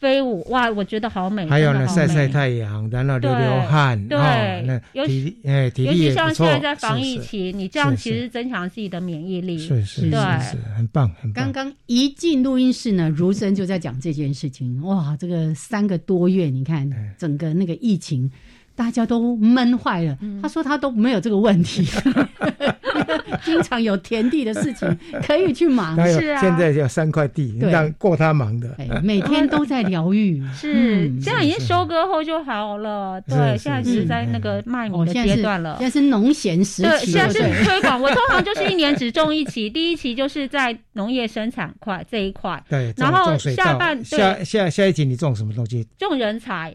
[0.00, 1.46] 飞舞，哇，我觉得好美。
[1.46, 10.16] 还有呢，晒晒太阳，然后流流汗，对，尤其哎，尤其像现在在防疫期，你这样其实增强自己的免疫力，是是是，
[10.76, 11.34] 很棒很棒。
[11.34, 13.08] 刚刚一进录音室呢。
[13.10, 18.30] 如生就在讲这件事情，哇，这个三个多月，你看整个那个疫情。
[18.74, 20.16] 大家都闷坏了。
[20.40, 21.84] 他说他都没有这个问题，
[23.44, 25.96] 经常有田地的事情 可以去忙。
[26.06, 28.68] 是啊，现在有三块地，让过他忙的。
[29.02, 30.42] 每天都在疗愈。
[30.54, 33.20] 是，现在已经收割后就好了。
[33.22, 35.76] 对，现在是在那个卖米的阶段了。
[35.78, 37.12] 现在是农闲时期。
[37.12, 38.00] 现在是推广。
[38.00, 42.62] 我通常就是一年只种一期，第一期就是在农业生产块这一块。
[42.68, 45.86] 对，然后下半下下下一期你种什么东西？
[45.98, 46.74] 种人才。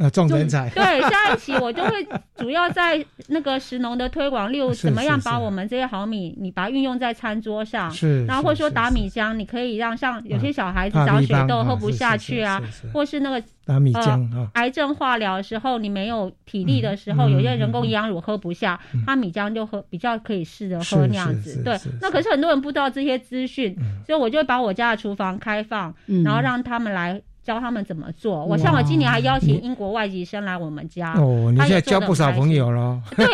[0.00, 12.58] 呃，种人才对，下一期我就会主要在那个石农的推广，例如怎么样把我们这些好米，你把它运用在餐桌上，是，然后或者说打米浆，你可以让像有些小孩子长血痘喝不下去啊，
[12.94, 21.78] 或是那个打米浆癌症化疗的时候你没有体力的时候，有些人工营养乳喝不下，他米浆就喝比较可以试着喝那样子，对。
[22.00, 27.20] 那可是很多人不知道这些资讯，所以我就把我家的厨房开放，然后让他们来。
[27.42, 28.44] 教他们怎么做。
[28.44, 31.14] 我像我今年还邀请英国外籍生来我们家。
[31.14, 33.00] 哦，你现在交不少朋友了。
[33.16, 33.26] 对，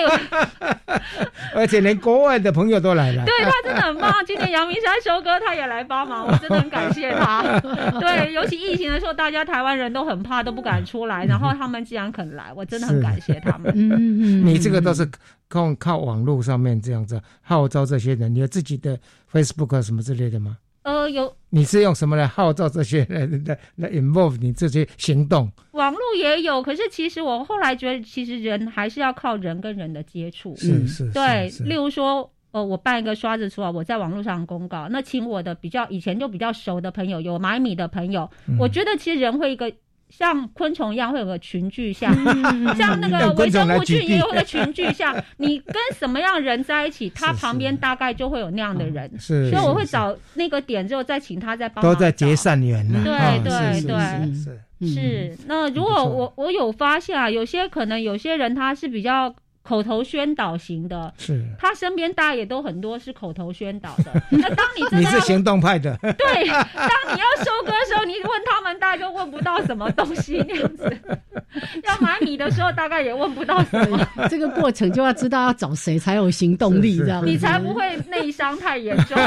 [1.55, 3.25] 而且连国外的朋友都来了。
[3.25, 4.12] 对他真的很棒。
[4.27, 7.42] 今年阳明山收割，他也来帮忙，我真的很感谢他。
[8.01, 13.73] 对，尤其疫情的时候，大家台湾人都很怕，都不敢出来，然后他们既然肯来，我真的很感谢他们。
[13.75, 13.97] 嗯嗯
[14.42, 14.47] 嗯。
[14.47, 15.09] 你这个都是
[15.49, 18.99] 靠靠网络上面这样子号召这些人，你有自己的
[19.33, 20.57] Facebook 什么之类的吗？
[20.87, 21.37] 呃，有。
[21.51, 25.51] 你是用什么来号召这些人 来来 involve 你这些行动？
[25.72, 30.55] 网络也有，可是其实我后来觉得，其实人还是要靠人跟人的接触。
[30.55, 31.51] 是是，对。
[31.64, 39.72] 例如说，呃，我办一个刷子出来，我在网络上公告，那请我的比较以前就比较熟的朋友，有买米的朋友，我觉得其实人会一个。
[40.09, 42.14] 像昆虫一样会有个群聚像，
[42.77, 45.14] 像那个微生物菌也有个群聚像。
[45.38, 49.11] 你跟什么样人在一起，他旁边大概就会有那样的人。
[49.19, 51.83] 是，所以我会找那个点之后再请他再帮。
[51.83, 53.01] 都在结善缘呢。
[53.05, 55.38] 对对对，是是。
[55.47, 59.35] 那如果我我有发现啊，有些可能有些人他是比较。
[59.66, 64.05] 口头宣导型的，是他身边大家也都很多是口头宣导的。
[64.31, 70.96] 那当你真的你是行动派的，对，当你要收割的时候，你问他们，大家就问不到什么东西那样子。
[71.83, 73.98] 要买米的时候，大概也问不到什么。
[74.31, 79.19] 这个过程就要知道要找谁才有行动力，这样你才不会内伤太严重。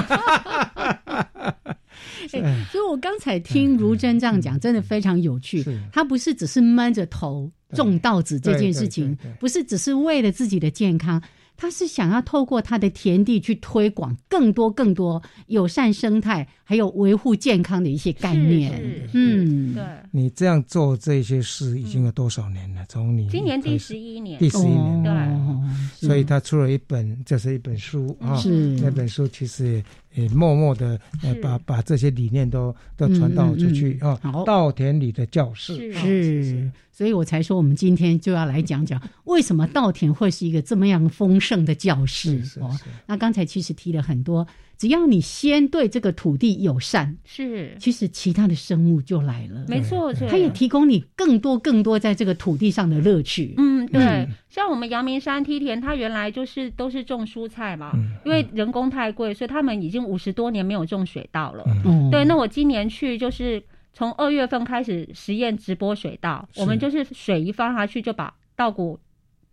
[2.27, 5.63] 所以，我刚才听如真这样讲，真的非常有趣。
[5.91, 11.21] 他不是只是闷着头种稻子这件事情，不是只是为了自己的健康。
[11.59, 18.81] 他是想要透过他的田地去推广更多更多友善生态，还有维护健康的一些概念。
[19.13, 19.83] 嗯，对。
[20.09, 22.85] 你这样做这些事已经有多少年了？
[22.87, 26.07] 从你今年第十一年，第十一年，对。
[26.07, 28.37] 所以他出了一本，就是一本书啊。
[28.37, 28.49] 是
[28.81, 29.83] 那本书其实
[30.13, 34.17] 也默默的呃把把这些理念都都传导出去啊。
[34.45, 36.71] 稻田里的教室是。
[36.99, 42.77] 所以我才说，我们今天就要来讲讲 为什么稻田会是一个这么样丰盛的教室哦。
[43.05, 44.45] 那刚才其实提了很多，
[44.77, 49.63] 只要你先对这个土地友善，是，其实其他的生物就来了。
[49.69, 53.53] 没错，它也提供你更多更多在这个土地上的乐趣。
[53.55, 54.27] 嗯，对。
[54.49, 57.93] 像我们阳明山梯田，它原来就是都是种蔬菜嘛，
[58.25, 61.63] 因为人工太贵，所以他们已经五十多年没有种水稻了。
[61.85, 62.25] 嗯，对。
[62.25, 63.63] 那我今年去就是。
[63.99, 68.97] 从二月份开始实验直播水稻，我们就是水一放下去就把稻谷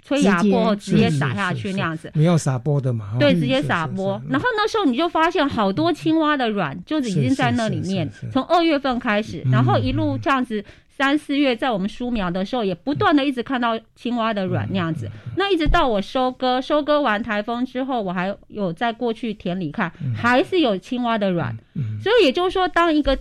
[0.05, 2.13] 催芽过后直接撒下去那样子。
[2.15, 3.17] 没有撒播的嘛？
[3.19, 4.23] 对，直接撒播。
[4.31, 8.09] 然后那时候你就发现好多青蛙的卵就已经在那里面。
[8.31, 15.11] 从二月份开始，然后一路这样子，三四月在我们疏苗的时候，也不断的一直看到青蛙的卵那样子。
[15.37, 21.53] 那一直到我收割，收割完台风之后，我还有在过去田里看，还是有青蛙的卵。
[22.01, 23.19] 所以也就是说，当一个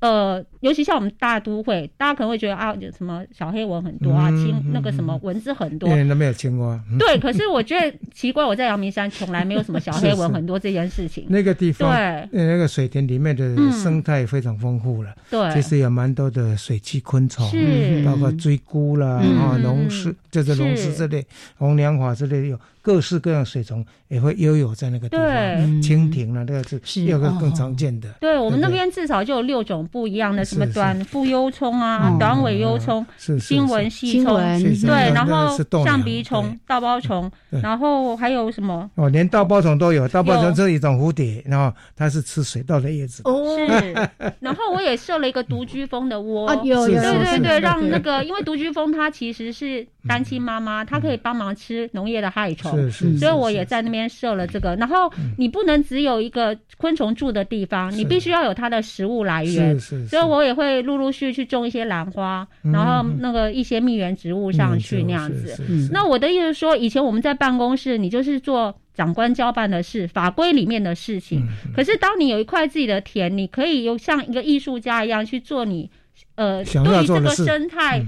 [0.00, 6.80] 呃，尤其像我们大都会，大家可能会觉得啊，有什么小黑蚊很多啊，青那个什么蚊子很多，都没有青蛙。
[6.98, 11.26] 对，可是我觉得奇怪，我在阳明山从来没有什么小黑蚊很多这件事情。
[11.28, 15.14] 那个地方，对，那个水田里面的生态非常丰富了。
[15.28, 17.46] 对，其实有蛮多的水栖昆虫，
[18.02, 21.26] 包括锥菇啦啊，龙虱，就是龙虱之类，
[21.58, 22.58] 红娘花之类有。
[22.84, 25.26] 各式各样水虫也会悠游在那个地方，
[25.80, 28.10] 蜻蜓啊，那个是是有个更常见的。
[28.20, 38.88] 对我们那边至少就有六种不一样的，什么短腹幽虫啊，短尾幽虫，新闻细虫，对，然后象鼻虫、倒包虫，然后还有什么？
[38.94, 43.22] 哦，连倒包虫都有，倒包虫是一种蝴蝶，然后它是吃水稻的叶子。
[43.24, 43.94] 哦， 是。
[44.40, 52.90] 然后我也设了一个独居蜂的窝，对对对，让那个因为独居蜂它其实是单亲妈妈，她可以帮忙吃农业的害虫。
[53.18, 59.78] 所以我也在那边设了这个，然后你不能只有一个昆虫住的地方，你必须要有它的食物来源。
[59.80, 65.56] 所以我也会陆陆续续去种一些兰花，然后那个一些蜜源植物上去那样子。
[65.90, 71.46] 那我的意思是说，以前我们在办公室，你就是做长官交办的事，法规里面的事情。
[71.74, 75.90] 可是当你有一块自己的田，你可以有像一个艺术家一样去做你
[76.34, 78.04] 呃对于这个生态。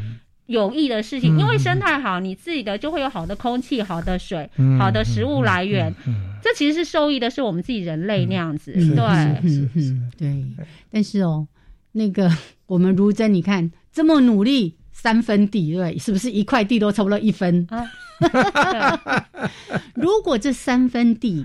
[0.46, 5.94] 有益的事情，因为生态好，你自己的就会有好的空气、好的水、好的食物来源。
[6.42, 8.72] 这其实是受益的，是我们自己人类那样子。
[8.72, 10.44] 对，嗯嗯，对。
[10.90, 11.48] 但是哦，
[11.92, 12.30] 那个
[12.66, 17.66] 我们如真，你看这么努力，三分地，对，是不是一块地都差不多一分？
[17.70, 17.84] 啊，
[19.94, 21.44] 如果这三分地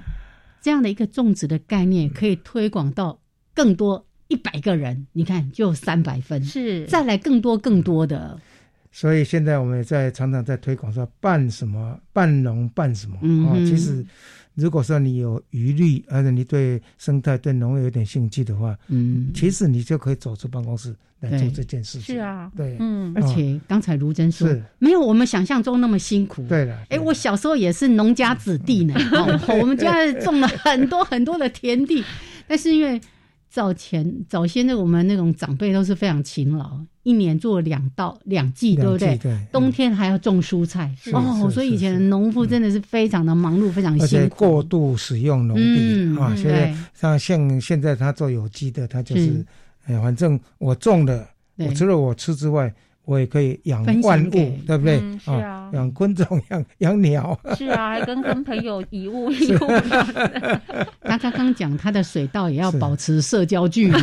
[0.61, 3.19] 这样的一个种植的概念可以推广到
[3.55, 8.39] 更多一百个人，你看就三百分，是再来更多更多的。
[8.91, 13.15] 所以现在我们也在常常在推广说办什么办农办什么
[13.47, 13.55] 啊。
[13.65, 14.05] 其实，
[14.55, 22.15] 如果说你有余力，而且你对生态对农业有点兴趣的话，嗯，其实你就可以走出办公室来做这件事情。
[22.15, 23.13] 是啊，对，嗯。
[23.15, 26.45] 而且刚才卢真说，没有我们想象中那么辛苦。
[26.47, 28.93] 对了，哎，我小时候也是农家子弟呢，
[29.61, 32.03] 我们家种了很多很多的田地，
[32.45, 32.99] 但是因为。
[33.51, 39.19] 早前早先的我们那种长辈都是非常勤劳，一年做两到两季，对不对？
[39.51, 44.35] 冬天还要种蔬菜哦，所以以前的农夫真的是非常的忙碌，非常辛苦。
[44.37, 49.45] 过度使用农地啊，现在像像现在他做有机的，他就是，
[49.85, 51.27] 哎，反正我种的，
[51.57, 52.73] 我除了我吃之外。
[53.11, 54.31] 我也可以养万物，
[54.65, 54.99] 对不对？
[55.19, 57.37] 是啊，养昆虫， 养养鸟。
[57.57, 59.67] 是啊，还跟跟朋友 以物易物。
[61.01, 63.99] 他刚刚讲他的水稻也要保持社交距离，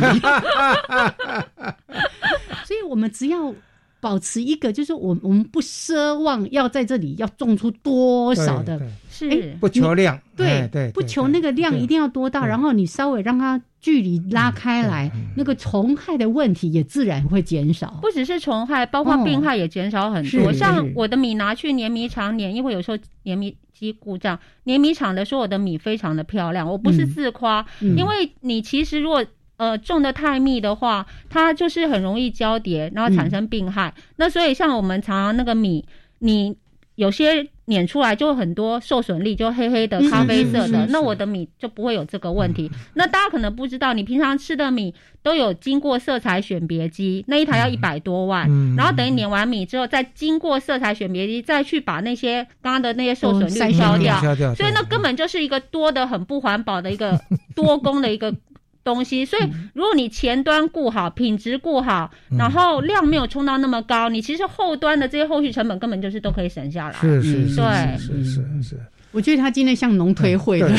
[2.65, 3.53] 所以我们只要。
[4.01, 8.79] 保持一个，就是我我们不奢望要在这里要种出多少的，
[9.19, 17.99] 是不求量，对对，不求那个量一定要多大，然后你稍微让它距离拉开来，那个虫害的问题也自然会减少。
[18.01, 20.53] 不只是虫害，包括病害也减少很多。
[20.53, 29.25] 像我的米拿去碾米厂碾，因为有时候碾米机故障，碾米厂的说我的米非常的漂亮，我不是自夸，因为你其实如果。
[29.59, 33.93] 呃，种的太密的话，它就是很容易交叠，然后产生病害。
[34.15, 35.83] 那所以像我们常常那个米，
[36.19, 36.55] 你
[36.99, 42.69] 有些碾出来就很多受损粒，就黑黑的、咖啡色的，那我的米就不会有这个问题。
[42.95, 44.93] 那大家可能不知道，你平常吃的米
[45.23, 54.19] 都有经过色彩选别机，那一台要一百多万，然后等于碾完米之后，再经过色彩选别机，再去把那些刚刚的那些受损率消掉，
[54.55, 57.17] 所以那根本就是一个多的很不环保的一个
[57.55, 58.35] 多工的一个。
[58.83, 66.95] 东西，所以如果你前端顾好，品质顾好，然后量没有冲到那么高，你其实后端的这些后续成本根本就是都可以省下来。
[66.99, 68.79] 是是对，是是是。
[69.11, 70.69] 我觉得他今天像农推会的，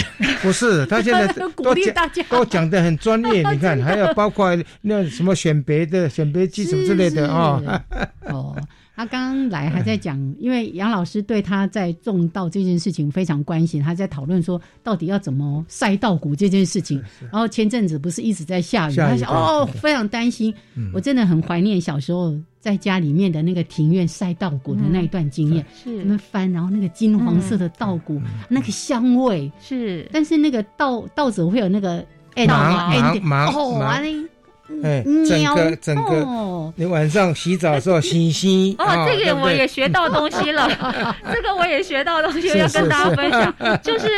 [0.41, 1.27] 不是他现在
[1.57, 3.43] 鼓励大家，都讲的很专业。
[3.51, 7.61] 你看，还有包括那什么选别的、选别技术之类的啊。
[8.27, 8.57] 哦。
[9.01, 17.03] 他刚刚来还在讲，因为杨老师对他在种稻这件事情非常关心，他在讨论说到底要怎么晒稻谷这件事情。
[17.33, 20.55] 然后前阵子不是一直在下雨，他想哦非常担心。
[20.93, 25.65] 我真的很怀念小时候在家里面的那个庭院晒稻谷的那一段经验。
[25.75, 28.21] 是，他们翻，然后那个金黄色的稻谷，
[28.51, 30.07] 那个香味是。
[30.13, 32.05] 但是那个稻稻子会有那个
[32.47, 34.29] 芒芒芒。
[34.83, 38.75] 哎，整个整个，你晚上洗澡的时候洗洗。
[38.79, 40.68] 哦，这个我也学到东西了，
[41.33, 43.55] 这个我也学到东西，要跟大家分享。
[43.83, 44.09] 就是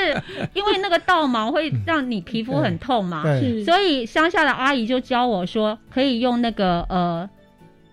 [0.54, 3.24] 因为那个倒毛会让你皮肤很痛嘛，
[3.64, 7.28] 所以乡下的阿姨就教我说，可以用那个呃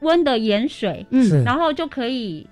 [0.01, 2.47] 温的盐水，嗯，然后就可以。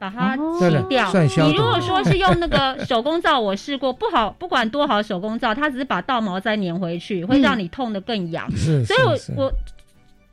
[0.00, 1.12] 把它洗掉。
[1.46, 8.50] 你如果说是用那个手工皂，我试过不好，不管多好手工皂，它只是把倒毛再粘回去，会让你痛的更痒。
[8.84, 9.02] 所以，
[9.36, 9.52] 我我。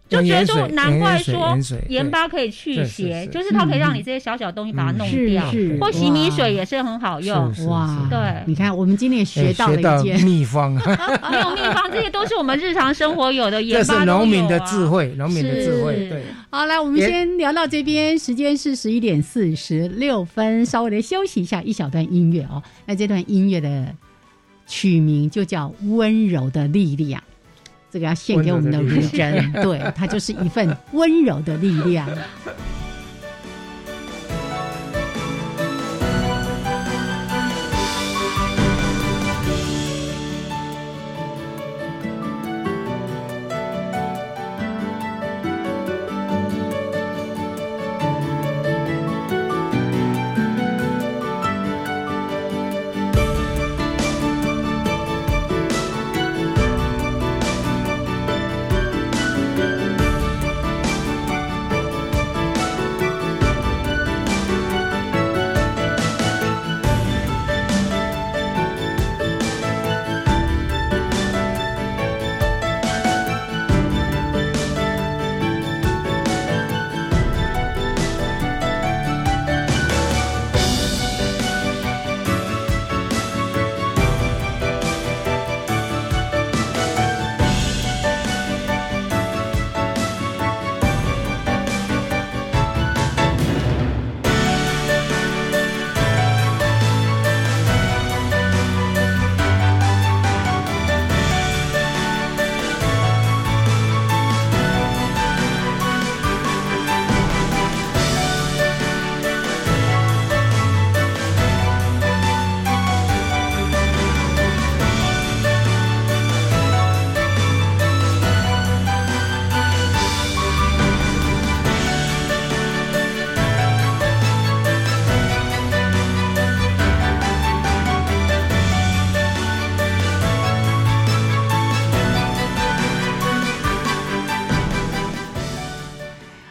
[0.09, 1.57] 就觉得说，难怪说
[1.89, 5.43] 盐巴可以去邪，就是它可以让你这些小小东西把它弄掉。
[5.81, 7.53] 或洗米水也是很好用。
[7.67, 13.93] 哇，对，你看我们今天也学到了一件秘 方，没有秘方，这些都是我们日常生活有的盐巴。
[13.93, 16.07] 这是农民的智慧，农民的智慧。
[16.07, 22.63] 对，好，来，我们先聊到这边，时间是十一点四十六分，稍微的休息一下，一小段音乐哦。
[22.85, 23.87] 那这段音乐的
[24.65, 27.21] 曲名就叫《温柔的力量》。
[27.97, 32.07] 这个要献给我们的如真，对他就是一份温柔的力量。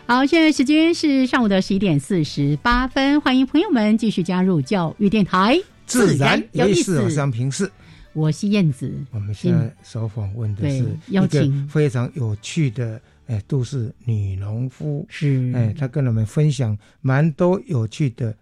[0.09, 7.69] 好，现在时间是上午的十一点四十八分，欢迎朋友们继续加入教育电台，自然有意思，我是平视，
[8.13, 8.95] 我是燕子。
[9.11, 18.33] 我们现在所访问的是邀请非常有趣的哎都市女农夫，是哎，她跟我们分享蛮多有趣的。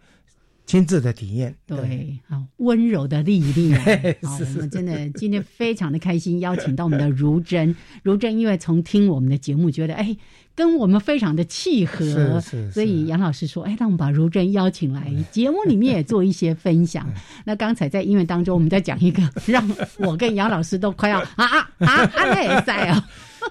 [0.66, 3.80] 亲自的体验，对，好温柔的力量，
[4.24, 10.16] 好，我们真的今天非常的开心，邀请到我们的如真， 如真因为从听我们的节目，觉得哎，
[10.54, 12.40] 跟我们非常的契合，
[12.72, 17.06] 所以杨老师说，哎，让我们把如真邀请来节目里面也做一些分享。
[17.44, 23.04] 那刚才在音乐当中，我们在讲一个，让我跟杨老师都快要啊啊啊啊在哦。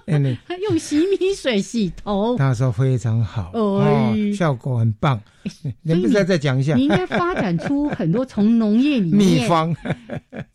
[0.47, 5.19] 他 用洗米水洗头，他说非常好，哦，效果很棒。
[5.81, 6.75] 你不再再讲一下？
[6.75, 9.75] 你应该发展出很多从农业里面 秘方，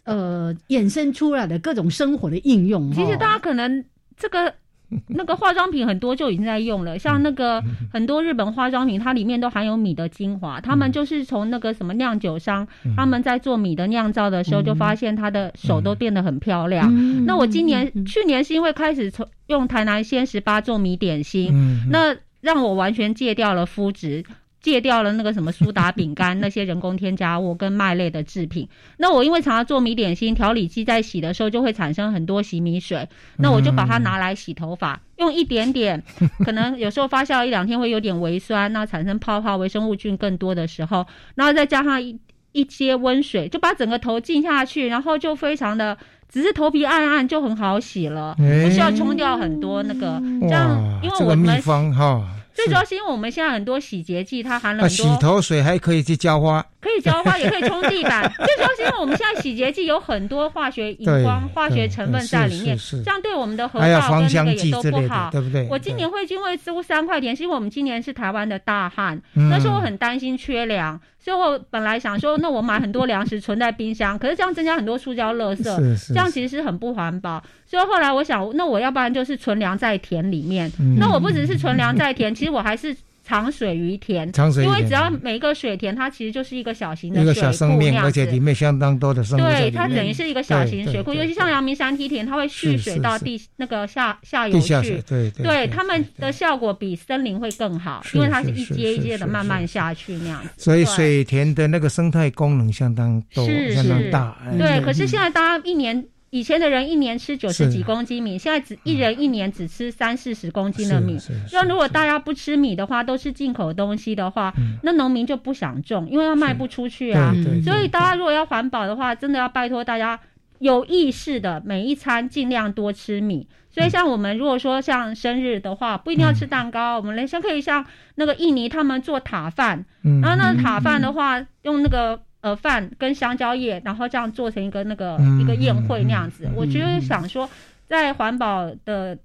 [0.05, 2.91] 呃，衍生出来的各种生活的应用。
[2.93, 3.85] 其实大家可能
[4.17, 4.55] 这个
[5.09, 7.63] 那个化妆品很多就已经在用了，像那个
[7.93, 12.67] 很多日本化妆品，它里面都含有米的精华，他们就是从那个什么酿酒商，
[12.97, 16.91] 他们在做米的酿造的时候，就发现他的手都变得很漂亮。
[17.27, 21.53] 那我今年去年是因为开始从用台南鲜十八做米点心，
[21.91, 24.25] 那让我完全戒掉了肤质。
[24.61, 28.69] 戒掉了那个什么苏打饼干 那些人工添加物跟麦类的制品。
[28.97, 33.09] 那我因为常常做米点心，调理机在洗的时候就会产生很多洗米水。
[33.37, 36.03] 那我就把它拿来洗头发，用一点点，
[36.45, 41.07] 可能有时候发酵一两天会有点微酸，那产生泡泡，微生物菌更多的时候，
[41.37, 42.19] 然后再加上一
[42.53, 45.97] 一些温水，就把整个头浸下去，然后就非常的，
[46.29, 51.61] 只是头皮暗暗就很好洗了，不需要冲掉很多那个这样，因为我们
[51.93, 52.27] 哈。
[52.59, 58.23] 最主要是因为我们现在很多洗洁剂，它含了很多洗头水，还可以去浇花，可以浇花，也可以冲地板。
[58.39, 65.67] 最主要是因为我们现在洗洁剂有很多化学荧光、化学成分在里面，这样对我们的河道跟那个也都不好，对不对？
[65.71, 71.01] 我今年会因为租三块钱，是因为我们今年是台湾的大旱，那时候我很担心缺粮。
[71.21, 77.43] 所以我本来想说，那我买很多粮食存在冰箱，可是这样增加很多塑胶垃圾，这样其实是很不环保。
[77.67, 80.71] 所以后来我想，那我要不然就是存粮在田里面。
[80.97, 82.97] 那我不只是存粮在田，其实我还是。
[83.29, 84.27] 长水于田，
[84.63, 89.43] 因为只要每一个水田，它其实就是一个小型的一个小生命，而且里面相当多的生物。
[89.43, 95.03] 对，它等于是一个小型水库，尤其像阳明山梯田，它会蓄水到地那个下下游去。
[95.07, 100.43] 对对，对他们的效果比森林会更好，因为它是一阶一阶的慢慢下去那样。
[100.57, 104.35] 所以水田的那个生态功能相当多，相当大。
[104.57, 106.03] 对，可是现在大家一年。
[106.31, 111.19] 以前的人一年吃九十几公斤米，现在只一人一年只吃三四十公斤的米。
[111.53, 114.53] 那如果大家不吃米的话，都是进口东西的话，
[114.83, 117.33] 那农民就不想种，因为他卖不出去啊。
[117.65, 120.21] 所以大家如果要环保的话，真的要拜托大家
[120.59, 123.49] 有意识的每一餐尽量多吃米。
[123.71, 127.85] 所以像我们如果说像生日的话，不一定要吃蛋糕，我们连像可以像
[128.17, 132.21] 那个印尼他们做塔饭，然后那塔饭的话用那个。
[132.41, 137.49] 呃，饭跟香蕉叶，然后这样做成一个那个一个宴会那样子，我觉得想说，
[137.89, 139.19] 在环保的。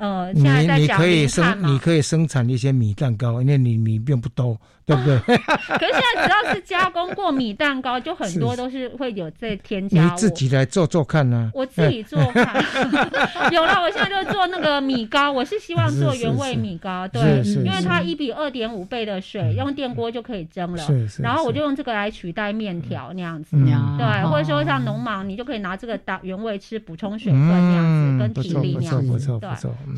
[0.00, 4.56] 呃，现在在讲以生，你可以生产一些米蛋糕，因为你米并不多，
[4.88, 5.18] 对不对？
[5.36, 10.02] 可是现在只要是加工过米蛋糕，就很多都是会有在添加。
[10.02, 11.50] 你自己来做做看呢？
[11.54, 12.64] 我自己做看，
[13.52, 20.78] 有了，我现在就做那个米糕，我是希望做原味米糕，对，因为它一比二点五倍的水，用电锅就可以蒸了。
[20.78, 21.22] 是是。
[21.22, 23.56] 然后我就用这个来取代面条那样子，
[23.98, 29.50] 对，或者说像农忙，你就可以拿这个当原味吃，补充水分那样子，跟体力那样子，对。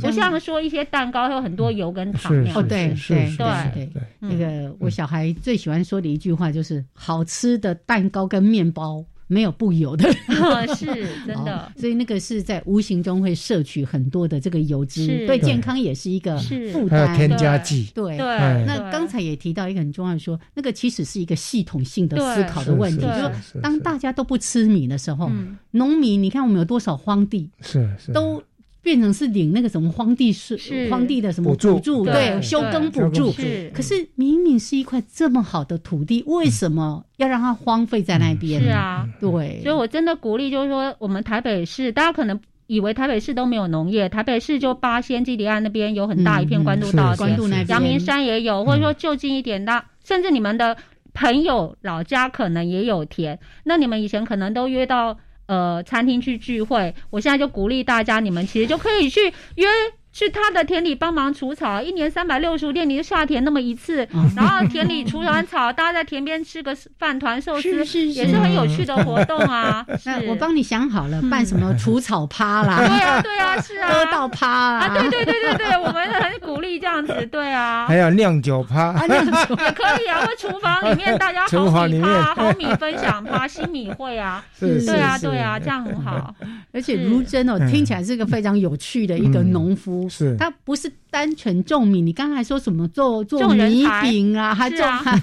[0.02, 10.10] 不像说一些蛋糕有很多油跟糖那样哦，对对对对，那个我小孩最喜欢说的一句话就是“好吃的蛋糕跟面包没有不油的”，
[10.74, 10.86] 是
[11.26, 11.70] 真的。
[11.76, 16.38] 所以那个是在无形中会摄取很多的这个油脂，对健康也是一个
[16.72, 17.90] 负担，添加剂。
[17.94, 18.26] 对对。
[18.66, 25.30] 那刚才也提到一个很重要的，说那个其实是一个系统性的思考的问题，就是当大家都不吃米的时候，
[25.70, 28.42] 农民你看我们有多少荒地，是是都。
[28.82, 33.30] 变成是领那个什么荒地是荒地的什么补助，对，休耕补助。
[33.74, 38.62] 可是明明是一块这么好的土地，为什么要让它荒废在那边？
[38.62, 39.60] 是啊，对。
[39.62, 50.76] 所以我真的鼓励，就是说，我们台北市，大家可能以为台北市都没有农业，台北市就八仙基里岸那边有很大一片关渡道，关渡那边，阳明山也有，或者说就近一点，的甚至你们的
[51.12, 55.18] 朋友老家可能也有田，那你们以前可能都约到。
[55.50, 59.20] 呃，餐厅去聚会，我现在就鼓励大家，你们其实就可以去
[59.56, 59.66] 约。
[60.12, 64.06] 去他的田里帮忙除草，一年三百六十五天，你就下田那么一次，
[64.36, 67.68] 然后田里除完草，大家在田边吃个饭团寿司，
[68.08, 69.86] 也是很有趣的活动啊。
[70.04, 72.78] 那我帮你想好了，办什么除草趴啦？
[72.86, 77.86] 对啊，对啊，是啊，割稻趴啊，对对对对对，我们很鼓励这样子，对啊。
[77.86, 86.34] 还有酿酒趴，酿酒 也可以啊，或厨房里面大家好米趴、好米分享趴、新米会啊，对啊，对啊，这样很好。
[86.72, 89.99] 而且如真哦，听起来是个非常有趣的一个农夫。
[90.08, 92.00] 是，他不是单纯种米。
[92.00, 94.54] 你刚才说什么做做米饼啊？
[94.54, 94.78] 还种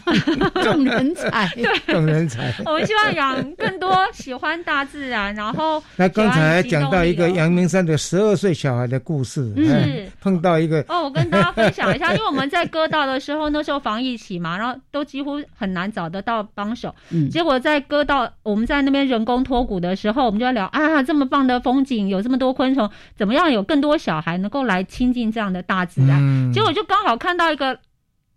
[0.63, 1.49] 种人才，
[1.87, 2.53] 种人才。
[2.65, 16.93] 我们希望养更多喜欢大自然，然后 那刚才讲到一个阳明山的十二岁小孩的故事，是碰到一个哦，我跟大家分享一下，因为我们在割稻的时候，那时候防疫期嘛，然后都几乎很难找得到帮手。
[17.11, 26.53] 嗯，结果在割稻，我们在那边人工脱骨的时候，我们就要聊啊，这么棒的风景，有这么多昆虫，怎么样有更多小孩能够来亲近这样的大自然？
[26.53, 27.79] 结果就刚好看到一个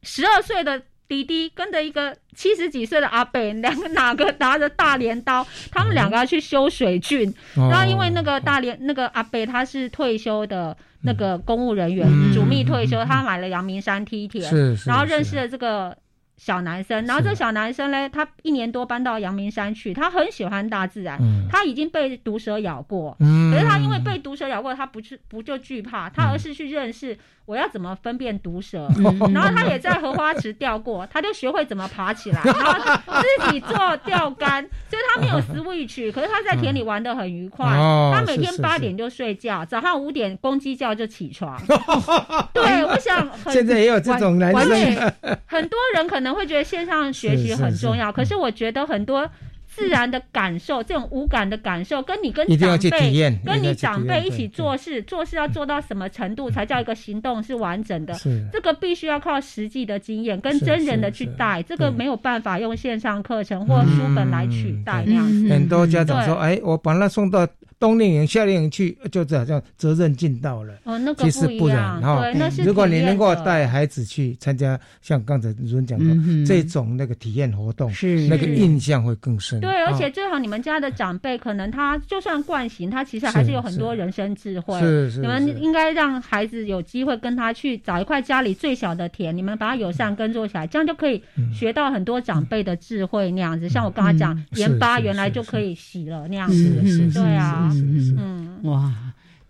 [0.02, 7.34] 十二岁的弟弟跟着一个七十几岁的阿伯，两个哪个拿着大镰刀，他们两个要去修水郡。
[7.54, 14.50] 然后因为那个大镰那个阿伯他是退休的那个公务人员，主秘退休，他买了阳明山梯田，
[14.86, 15.94] 然后认识了这个。
[16.40, 21.20] 小男生，然后这小男生呢，他一年多搬到阳明山去，他很喜欢大自然，
[21.50, 27.14] 他已经被毒蛇咬过，可是他因为被毒蛇咬过，他不是不就惧怕，他而是去认识。
[27.46, 28.88] 我要怎么分辨毒蛇？
[29.34, 32.72] 然后他也在荷花池钓过，他就学会怎么爬起来， 然后
[33.20, 34.62] 自己做钓竿。
[34.88, 37.66] 所以他没有 switch，可是他在田里玩的很愉快。
[37.66, 41.60] 他每天八点就睡觉，早上五点公鸡叫就起床。
[42.54, 45.12] 对，我想现在也有这种男生。
[45.46, 49.28] 很多人可能会觉得线上学习很重要，可是我觉得很多。
[49.72, 58.12] 自然的感受，这种无感的感受，跟你跟长辈，跟你长辈一起做事，做事要做到什么程度才叫一个行动是完整的？
[58.52, 65.48] 这个必须要靠实际的经验，跟真人的去带，这个没有办法用线上课程或书本来取代那样子。
[65.48, 67.46] 很多家长说：“哎，我把他送到。”
[67.80, 70.74] 冬令营、夏令营去，就好像责任尽到了。
[70.84, 72.20] 哦，那个其实不然哈。
[72.20, 79.58] 对，那是如果你能够带孩子去参加，像刚才主任讲的这种那个体验活动，是那个印象会更深。
[79.60, 84.78] 对，而且最好你们家的长辈，可能他就算惯行，他其实还是有很多人生智慧。
[84.78, 85.20] 是是。
[85.20, 93.70] 你们应该让孩子有机会跟他去找一块家里最小的田，你们把他友善耕作起来，这样就可以学到很多长辈的智慧那样子。
[93.70, 97.10] 像我刚才讲，盐巴原来就可以洗了那样子。
[97.14, 97.69] 对啊。
[97.74, 98.92] 嗯嗯哇，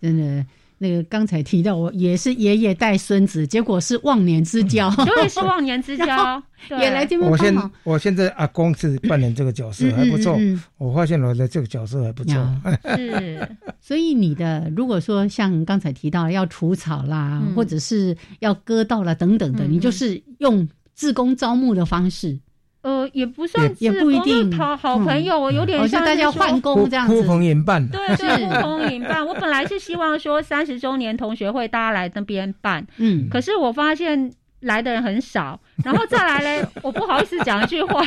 [0.00, 0.44] 真的，
[0.78, 7.54] 那个刚才提到我也是爷爷带孙子，结果是忘年之交，对，是忘年之 交，也来这边我现
[7.84, 10.38] 我现在阿公是扮演这个角色还不错，
[10.78, 12.34] 我发现我的这个角色还不错。
[12.96, 13.48] 是，
[13.80, 22.38] 所以你的如果说像刚才提到要除草啦，或者是要割稻啦等等的，你就是用自工招募的方式。
[22.82, 24.50] 呃，也不算，也不一定。
[24.56, 27.86] 好好朋友，我有点像大家换工这样子，呼朋引伴。
[27.92, 29.26] 对对，呼朋引伴。
[29.26, 35.60] 我本来是希望说三十周年同学会大家来那边办，嗯，可是我发现来的人很少。
[35.84, 38.02] 然后再来嘞，我不好意思讲一句话，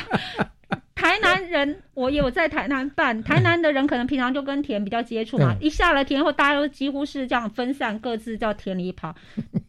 [0.96, 9.14] 台南人我也有在台南办，台南的人可能平常就跟田比较接触嘛，一下了田后，大家都几乎是这样分散，各自叫田里跑。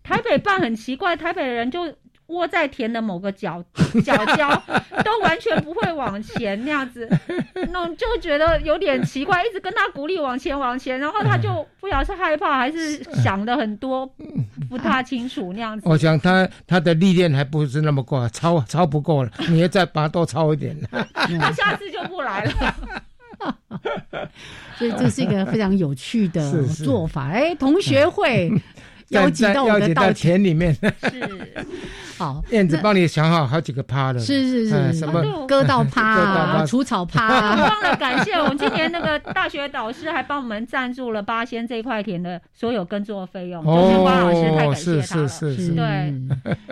[0.03, 1.95] 台北办很奇怪，台北的人就。
[2.29, 3.63] 窝在田的某个角
[4.05, 4.63] 角角，
[5.05, 7.09] 都完全不会往前那样子，
[7.71, 14.11] 那就觉得有点奇怪，一直跟他鼓励往前往前，然后他就不晓得是害怕还是想的很多，
[14.69, 15.87] 不大清楚那样子。
[15.89, 20.77] 我想他他的历练还不是那么够，超超不够了，你要再把他多超一点。
[20.91, 22.75] 他下次就不来了。
[24.79, 27.29] 所以这是一个非常有趣的做法。
[27.29, 28.51] 哎，同学会
[29.09, 30.75] 邀请到我的稻田里面。
[30.75, 31.67] 是。
[32.17, 45.29] 好，燕子帮你想好好几个趴了，是是是，什么割稻趴、除草趴，忘了感谢我们今年那个大学导师还帮我们赞助了八仙这块田的所有耕作费用，就是花老师太感谢他了。
[45.29, 46.15] 是是是是，对。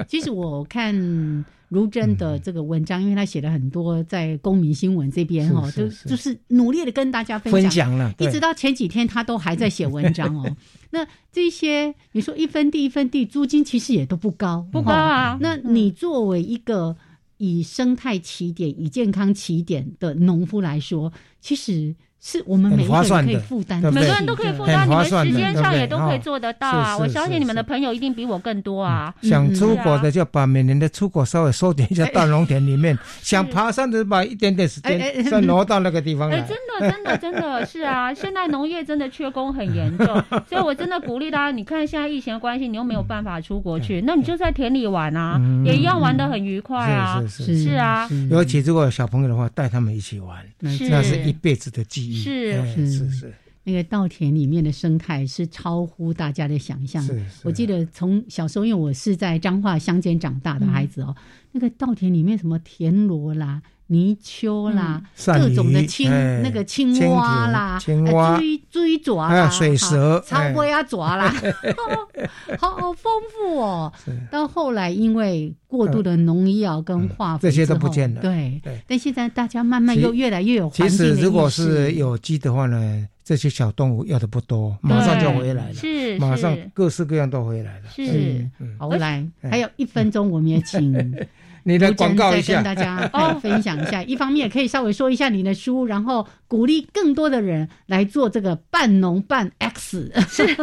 [0.06, 1.44] 其实我看。
[1.72, 10.56] 如真的这个文章，因为他写了很多在公民新闻这边哈，就就是努力的跟大家分享了，一直到前几天他都还在写文章哦。
[10.90, 15.38] 那这些你说一分地一分地，租金其实也都不高，不高啊。
[15.40, 16.94] 那你作为一个
[17.38, 21.10] 以生态起点、以健康起点的农夫来说，
[21.40, 21.96] 其实。
[22.24, 26.96] 是我们每个人可以负担，每个人都可以负担，你们时间上也都可以做得到啊！
[26.96, 29.12] 我相信你们的朋友一定比我更多啊。
[29.22, 36.40] 想出国的就把每年的出国稍微缩减一下到农田里面， 想爬山的把一点点时间再挪到那个地方来。
[36.42, 38.14] 真的，真的，真的是啊！
[38.14, 40.06] 现在农业真的缺工很严重，
[40.48, 41.50] 所以我真的鼓励大家。
[41.50, 47.20] 你看现在疫情的关系，你又没有办法出国去，那你就在田里玩啊，也一样玩的很愉快啊。
[47.28, 52.11] 是啊，尤其如果有小朋友的话，带他们一起玩，那是一辈子的记忆。
[52.12, 53.34] 是是是，
[53.64, 57.06] 那个稻田里面的生态是超乎大家的想象。
[57.44, 61.16] 我记得从小时候，因为我是在彰化乡间长大的孩子哦，
[61.52, 63.62] 那个稻田里面什么田螺啦。
[63.88, 66.10] 泥鳅啦，各种的青
[66.42, 71.34] 那个青蛙啦，追追爪啦，水蛇、草龟啊爪啦，
[72.58, 73.92] 好丰富哦。
[74.30, 78.20] 到后来因为过度的农药跟化肥，这些都不见了。
[78.20, 80.70] 对，但现在大家慢慢又越来越有。
[80.70, 87.84] 其实如果是有机的话呢，这些小动物要的不多，马上就回来了，是马上各式各样都回来了。
[87.94, 90.92] 是，好来，还有一分钟，我们也请。
[91.64, 93.08] 你的广告一下，跟大家
[93.40, 94.02] 分享一下。
[94.02, 100.10] 一方面可以稍微说一下你的书，然后鼓励更多的人来做这个半农半 X。
[100.28, 100.56] 是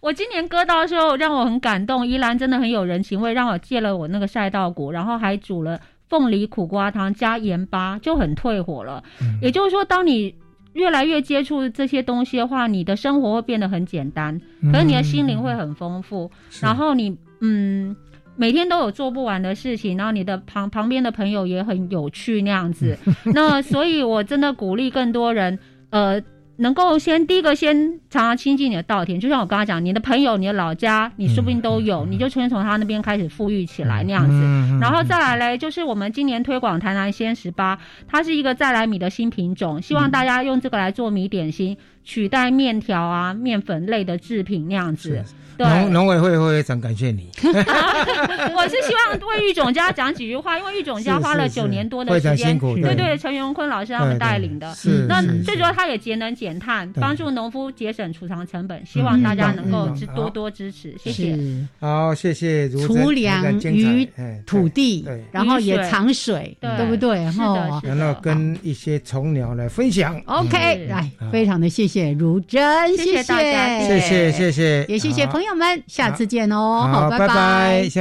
[0.00, 2.06] 我今年割稻的时候，让我很感动。
[2.06, 9.02] 宜兰真的很有人情味，让我借了我那个晒稻谷，然后还煮了凤梨苦瓜汤加盐巴就很退火了。
[9.40, 10.34] 也就是说，当你
[10.74, 14.40] 越来越接触这些东西的话，你的生活会变得很简单，
[14.72, 16.30] 可是你的心灵会很丰富。
[16.60, 17.96] 然后你嗯，
[18.36, 22.96] 每天都有做不完的事情，然后你的旁旁边的朋友也很有趣那样子。
[23.34, 25.58] 那所以，我真的鼓励更多人
[25.90, 26.22] 呃。
[26.58, 27.74] 能够先第一个先
[28.08, 34.78] 常常亲近你的稻田，就像我刚刚讲，你的朋友、你的老家，你说不定都有，你就先从他那边开始富裕起来那样子。
[34.78, 37.76] 然后再来嘞，就是我们今年推广台南鲜十八，
[38.06, 45.24] 它是一个再来米的新品种，希望大家用这个来做米点心，取代面条啊、面粉类的制品那样子。
[45.68, 47.28] 农农委会会非常感谢你。
[47.42, 54.74] 我是希望为玉种家讲几句话，因为玉种家花了九年多的 时间，对对，陈元坤老师他们带领的。
[54.74, 58.84] 是那最主要，他也节能减碳，帮助农夫节省储藏成本。
[58.86, 61.38] 希望大家能够支多多支持，谢谢。
[61.80, 62.68] 好，谢谢。
[62.86, 64.08] 储粮于
[64.46, 67.30] 土地，然后也藏水，对不对？
[67.30, 70.20] 是的，然后跟一些虫鸟来分享。
[70.26, 78.00] OK，来，非常的谢谢如真，谢谢大家，谢谢谢谢，也谢谢朋友们，下次见哦，好，拜拜，下。